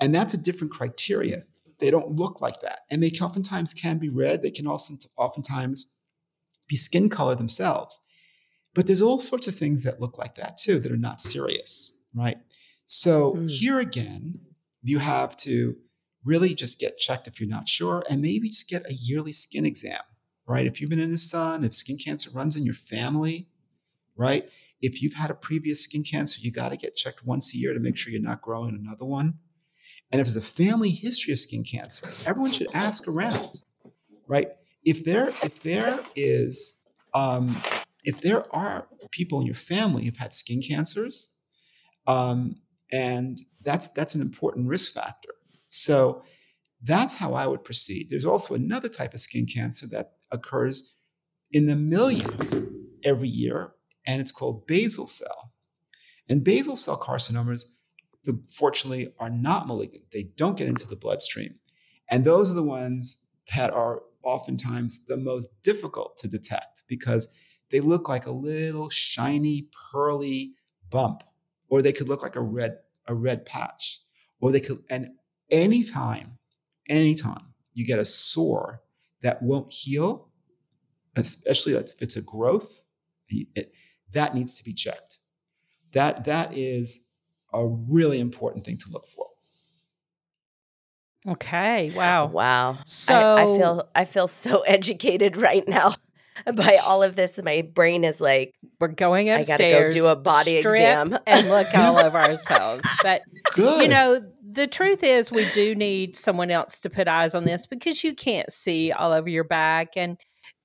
[0.00, 1.42] And that's a different criteria.
[1.78, 2.80] They don't look like that.
[2.90, 4.42] And they oftentimes can be red.
[4.42, 5.96] They can also oftentimes
[6.68, 8.00] be skin color themselves.
[8.74, 11.92] But there's all sorts of things that look like that too that are not serious,
[12.14, 12.38] right?
[12.84, 13.50] So mm.
[13.50, 14.40] here again,
[14.82, 15.76] you have to
[16.24, 19.64] really just get checked if you're not sure and maybe just get a yearly skin
[19.64, 20.00] exam,
[20.46, 20.66] right?
[20.66, 23.48] If you've been in the sun, if skin cancer runs in your family,
[24.16, 24.48] right?
[24.80, 27.72] If you've had a previous skin cancer, you got to get checked once a year
[27.72, 29.38] to make sure you're not growing another one.
[30.10, 33.60] And if there's a family history of skin cancer, everyone should ask around,
[34.28, 34.48] right?
[34.84, 36.82] If there, if there is,
[37.12, 37.56] um,
[38.04, 41.34] if there are people in your family who've had skin cancers,
[42.06, 42.56] um,
[42.92, 45.30] and that's that's an important risk factor.
[45.68, 46.22] So
[46.82, 48.08] that's how I would proceed.
[48.10, 50.98] There's also another type of skin cancer that occurs
[51.50, 52.62] in the millions
[53.02, 53.72] every year,
[54.06, 55.52] and it's called basal cell.
[56.28, 57.75] And basal cell carcinomas,
[58.48, 60.10] fortunately, are not malignant.
[60.12, 61.56] They don't get into the bloodstream.
[62.10, 67.38] And those are the ones that are oftentimes the most difficult to detect because
[67.70, 70.54] they look like a little shiny, pearly
[70.90, 71.22] bump,
[71.68, 74.00] or they could look like a red, a red patch,
[74.40, 75.10] or they could, and
[75.50, 76.38] anytime,
[76.88, 78.82] anytime you get a sore
[79.22, 80.28] that won't heal,
[81.16, 82.82] especially if it's a growth,
[83.28, 83.72] it,
[84.12, 85.18] that needs to be checked.
[85.92, 87.05] That that is
[87.56, 89.26] a really important thing to look for.
[91.28, 91.90] Okay.
[91.94, 92.26] Wow.
[92.26, 92.78] Wow.
[92.86, 95.94] So I, I feel I feel so educated right now
[96.54, 97.38] by all of this.
[97.42, 99.60] My brain is like, we're going upstairs.
[99.60, 102.86] I gotta go do a body exam and look all of ourselves.
[103.02, 103.22] But
[103.54, 103.82] Good.
[103.82, 107.66] you know, the truth is, we do need someone else to put eyes on this
[107.66, 110.18] because you can't see all over your back, and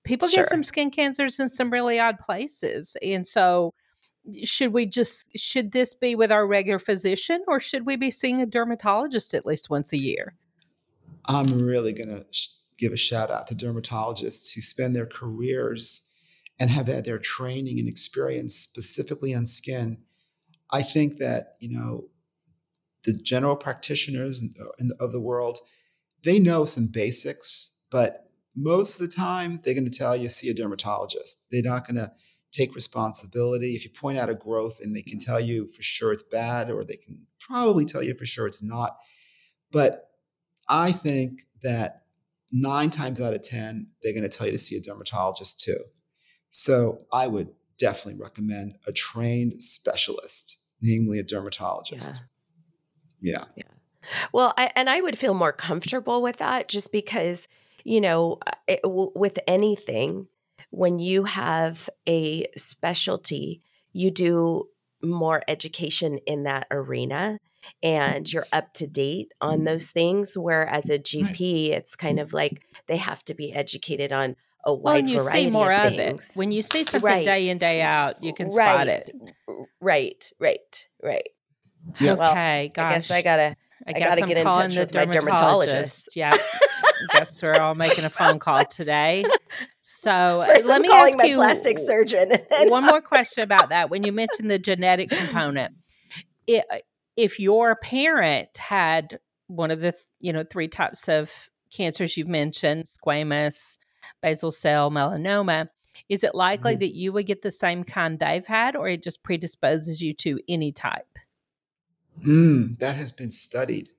[0.03, 0.43] people sure.
[0.43, 2.95] get some skin cancers in some really odd places.
[3.01, 3.73] And so
[4.43, 8.41] should we just should this be with our regular physician or should we be seeing
[8.41, 10.35] a dermatologist at least once a year?
[11.25, 12.47] I'm really going to sh-
[12.77, 16.11] give a shout out to dermatologists who spend their careers
[16.59, 19.99] and have had their training and experience specifically on skin.
[20.71, 22.05] I think that, you know,
[23.03, 24.43] the general practitioners
[24.99, 25.59] of the world
[26.23, 30.49] they know some basics, but most of the time they're going to tell you see
[30.49, 31.47] a dermatologist.
[31.51, 32.11] They're not going to
[32.51, 33.75] take responsibility.
[33.75, 36.69] If you point out a growth and they can tell you for sure it's bad,
[36.69, 38.97] or they can probably tell you for sure it's not.
[39.71, 40.09] But
[40.67, 42.03] I think that
[42.51, 45.79] nine times out of 10, they're going to tell you to see a dermatologist too.
[46.49, 52.21] So I would definitely recommend a trained specialist, namely a dermatologist.
[53.19, 53.37] Yeah.
[53.39, 53.45] Yeah.
[53.55, 53.63] yeah.
[54.33, 57.47] Well, I, and I would feel more comfortable with that just because,
[57.83, 60.27] you know, it, w- with anything,
[60.71, 63.61] when you have a specialty,
[63.93, 64.67] you do
[65.03, 67.39] more education in that arena
[67.83, 69.65] and you're up to date on mm-hmm.
[69.65, 70.37] those things.
[70.37, 75.05] Whereas a GP, it's kind of like they have to be educated on a wide
[75.05, 76.31] well, you variety see more of, things.
[76.35, 76.39] It.
[76.39, 77.25] When you see something right.
[77.25, 78.75] day in day out, you can right.
[78.75, 79.11] spot it.
[79.79, 81.29] Right, right, right.
[81.99, 82.13] Yeah.
[82.13, 82.85] Well, okay, gosh.
[82.85, 83.55] I guess I gotta.
[83.87, 86.09] I, I gotta I'm get in touch with my dermatologist.
[86.15, 86.37] Yeah.
[87.09, 89.23] guess we're all making a phone call today.
[89.79, 92.31] So First, let I'm me ask my you plastic surgeon.
[92.67, 93.89] one more question about that.
[93.89, 95.75] When you mentioned the genetic component,
[96.47, 96.77] it, uh,
[97.17, 102.85] if your parent had one of the you know three types of cancers you've mentioned,
[102.85, 103.77] squamous,
[104.21, 105.69] basal cell melanoma,
[106.09, 106.79] is it likely mm-hmm.
[106.79, 110.39] that you would get the same kind they've had, or it just predisposes you to
[110.47, 111.07] any type?
[112.25, 113.89] Mm, that has been studied.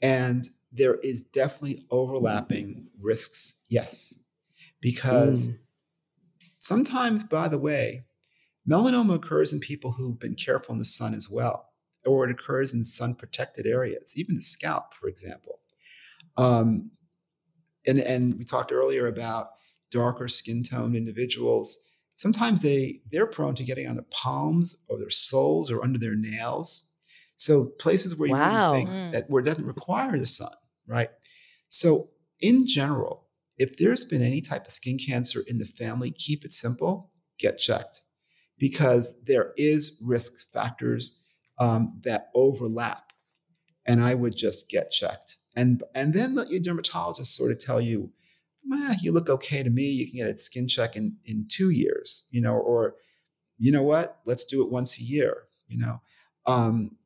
[0.00, 4.24] And there is definitely overlapping risks, yes.
[4.80, 6.46] Because mm.
[6.58, 8.04] sometimes, by the way,
[8.68, 11.68] melanoma occurs in people who've been careful in the sun as well,
[12.06, 15.60] or it occurs in sun protected areas, even the scalp, for example.
[16.36, 16.92] Um,
[17.86, 19.48] and, and we talked earlier about
[19.90, 21.90] darker skin tone individuals.
[22.14, 26.14] Sometimes they, they're prone to getting on the palms or their soles or under their
[26.14, 26.92] nails
[27.42, 28.72] so places where you wow.
[28.72, 29.12] think mm.
[29.12, 30.52] that where it doesn't require the sun,
[30.86, 31.10] right?
[31.68, 32.10] So
[32.40, 33.28] in general,
[33.58, 37.58] if there's been any type of skin cancer in the family, keep it simple, get
[37.58, 38.00] checked,
[38.58, 41.24] because there is risk factors
[41.58, 43.12] um, that overlap,
[43.86, 47.80] and I would just get checked, and and then let your dermatologist sort of tell
[47.80, 48.10] you,
[48.72, 49.84] eh, you look okay to me.
[49.84, 52.94] You can get a skin check in in two years, you know, or
[53.58, 56.00] you know what, let's do it once a year, you know.
[56.46, 56.96] Um,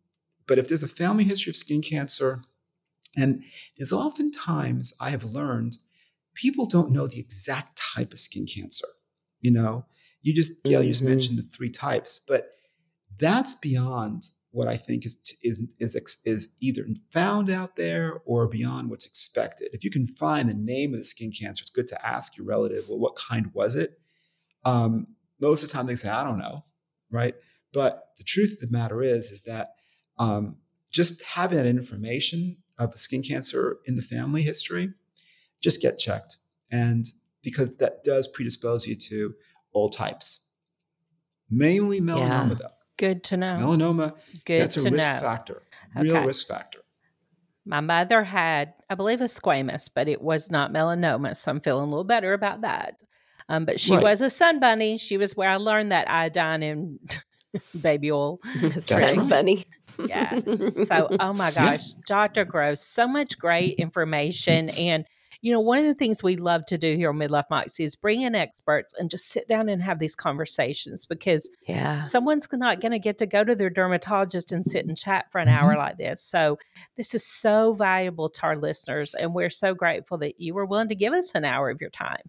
[0.46, 2.42] but if there's a family history of skin cancer,
[3.16, 3.42] and
[3.76, 5.78] there's oftentimes I have learned
[6.34, 8.86] people don't know the exact type of skin cancer.
[9.40, 9.86] You know,
[10.22, 10.86] you just Gail, mm-hmm.
[10.86, 11.10] you just mm-hmm.
[11.10, 12.50] mentioned the three types, but
[13.18, 18.88] that's beyond what I think is is is is either found out there or beyond
[18.88, 19.68] what's expected.
[19.72, 22.46] If you can find the name of the skin cancer, it's good to ask your
[22.46, 23.98] relative, well, what kind was it?
[24.64, 25.08] Um,
[25.40, 26.64] most of the time, they say, I don't know,
[27.10, 27.34] right?
[27.72, 29.68] But the truth of the matter is, is that
[30.18, 30.56] um,
[30.90, 34.92] just having that information of skin cancer in the family history,
[35.60, 36.38] just get checked.
[36.70, 37.06] And
[37.42, 39.34] because that does predispose you to
[39.72, 40.48] all types,
[41.50, 42.54] mainly melanoma, yeah.
[42.60, 42.70] though.
[42.98, 43.56] Good to know.
[43.58, 45.18] Melanoma, Good that's a risk know.
[45.20, 45.62] factor,
[45.94, 46.26] real okay.
[46.26, 46.80] risk factor.
[47.66, 51.36] My mother had, I believe, a squamous, but it was not melanoma.
[51.36, 53.02] So I'm feeling a little better about that.
[53.48, 54.02] Um, but she right.
[54.02, 54.96] was a sun bunny.
[54.96, 56.98] She was where I learned that iodine in
[57.80, 58.38] baby oil.
[58.80, 59.64] sun funny.
[60.06, 60.40] yeah.
[60.70, 62.44] So, oh my gosh, Dr.
[62.44, 64.70] Gross, so much great information.
[64.70, 65.04] And,
[65.42, 67.94] you know, one of the things we love to do here on Midlife Moxie is
[67.94, 72.00] bring in experts and just sit down and have these conversations because yeah.
[72.00, 75.38] someone's not going to get to go to their dermatologist and sit and chat for
[75.38, 75.64] an mm-hmm.
[75.64, 76.22] hour like this.
[76.22, 76.58] So,
[76.96, 79.14] this is so valuable to our listeners.
[79.14, 81.90] And we're so grateful that you were willing to give us an hour of your
[81.90, 82.22] time.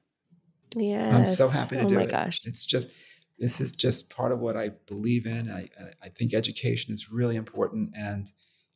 [0.75, 1.15] Yeah.
[1.15, 1.85] I'm so happy to do it.
[1.85, 2.11] oh do my it.
[2.11, 2.39] gosh.
[2.43, 2.91] It's just,
[3.39, 5.49] this is just part of what I believe in.
[5.51, 5.69] I,
[6.03, 8.31] I think education is really important, and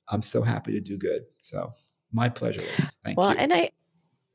[0.10, 1.24] I'm so happy to do good.
[1.38, 1.74] So
[2.12, 3.00] my pleasure, ladies.
[3.04, 3.36] Thank well, you.
[3.36, 3.70] Well, and I,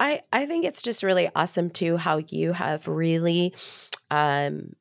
[0.00, 3.54] I, I think it's just really awesome too how you have really,
[4.10, 4.72] um,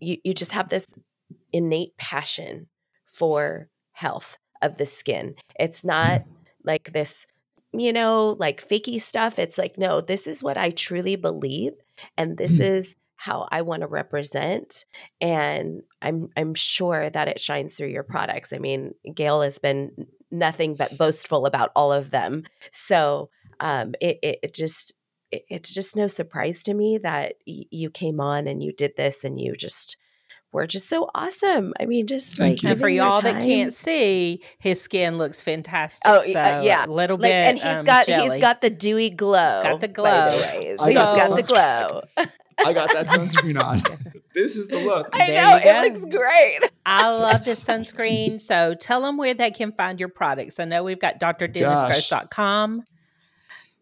[0.00, 0.86] you you just have this
[1.52, 2.68] innate passion
[3.06, 5.34] for health of the skin.
[5.58, 6.24] It's not
[6.64, 7.26] like this,
[7.72, 9.38] you know, like fakey stuff.
[9.38, 11.72] It's like no, this is what I truly believe,
[12.16, 12.60] and this mm.
[12.60, 14.84] is how I want to represent.
[15.20, 18.52] And I'm I'm sure that it shines through your products.
[18.52, 22.44] I mean, Gail has been nothing but boastful about all of them.
[22.72, 24.94] So um, it, it, it just
[25.32, 28.92] it, it's just no surprise to me that y- you came on and you did
[28.96, 29.96] this and you just
[30.52, 31.74] were just so awesome.
[31.80, 36.02] I mean, just Thank like and for y'all that can't see, his skin looks fantastic.
[36.06, 38.36] Oh, so uh, yeah, a little like, bit, and he's um, got jelly.
[38.36, 39.62] he's got the dewy glow.
[39.64, 40.22] Got the glow.
[40.22, 42.02] The he's got the glow.
[42.64, 43.78] I got that sunscreen on.
[44.34, 45.08] this is the look.
[45.12, 46.70] I there know it looks great.
[46.84, 48.40] I love this sunscreen.
[48.40, 50.58] So tell them where they can find your products.
[50.58, 52.84] I know we've got drdennisgross.com.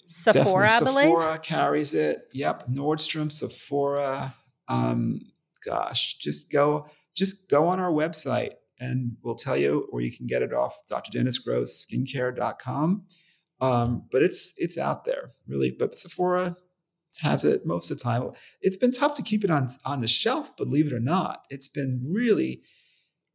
[0.04, 1.04] Sephora, I believe.
[1.06, 2.18] Sephora carries it.
[2.32, 2.68] Yep.
[2.68, 4.34] Nordstrom, Sephora.
[4.68, 5.20] Um,
[5.64, 10.26] gosh, just go, just go on our website and we'll tell you, or you can
[10.26, 11.10] get it off Dr.
[11.10, 13.04] Dennis Gross skincare.com.
[13.60, 15.74] Um, but it's it's out there really.
[15.76, 16.56] But Sephora
[17.22, 18.30] has it most of the time.
[18.60, 21.44] It's been tough to keep it on on the shelf, believe it or not.
[21.50, 22.62] It's been really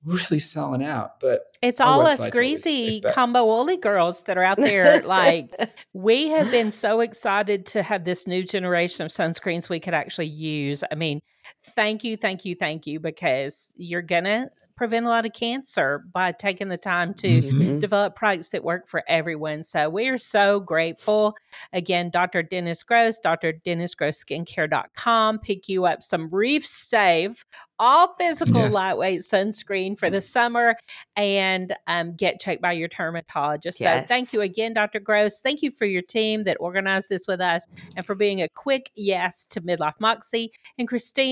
[0.03, 1.19] really selling out.
[1.19, 5.01] But it's all us greasy combo woolly girls that are out there.
[5.05, 5.51] like
[5.93, 10.27] we have been so excited to have this new generation of sunscreens we could actually
[10.27, 10.84] use.
[10.91, 11.21] I mean,
[11.63, 14.49] thank you, thank you, thank you, because you're gonna
[14.81, 17.77] prevent a lot of cancer by taking the time to mm-hmm.
[17.77, 19.63] develop products that work for everyone.
[19.63, 21.35] So we are so grateful.
[21.71, 22.41] Again, Dr.
[22.41, 23.51] Dennis Gross, Dr.
[23.53, 27.45] Dennis Gross Skincare.com, pick you up some Reef Safe,
[27.81, 28.73] all physical yes.
[28.73, 30.75] lightweight sunscreen for the summer
[31.15, 33.81] and um, get checked by your dermatologist.
[33.81, 34.03] Yes.
[34.03, 34.99] So thank you again, Dr.
[34.99, 35.41] Gross.
[35.41, 38.91] Thank you for your team that organized this with us and for being a quick
[38.95, 40.51] yes to Midlife Moxie.
[40.77, 40.87] And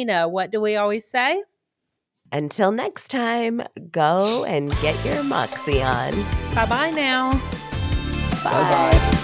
[0.09, 1.43] Christina, what do we always say?
[2.31, 6.13] Until next time, go and get your Moxie on.
[6.55, 7.33] Bye bye now.
[8.43, 9.15] Bye bye.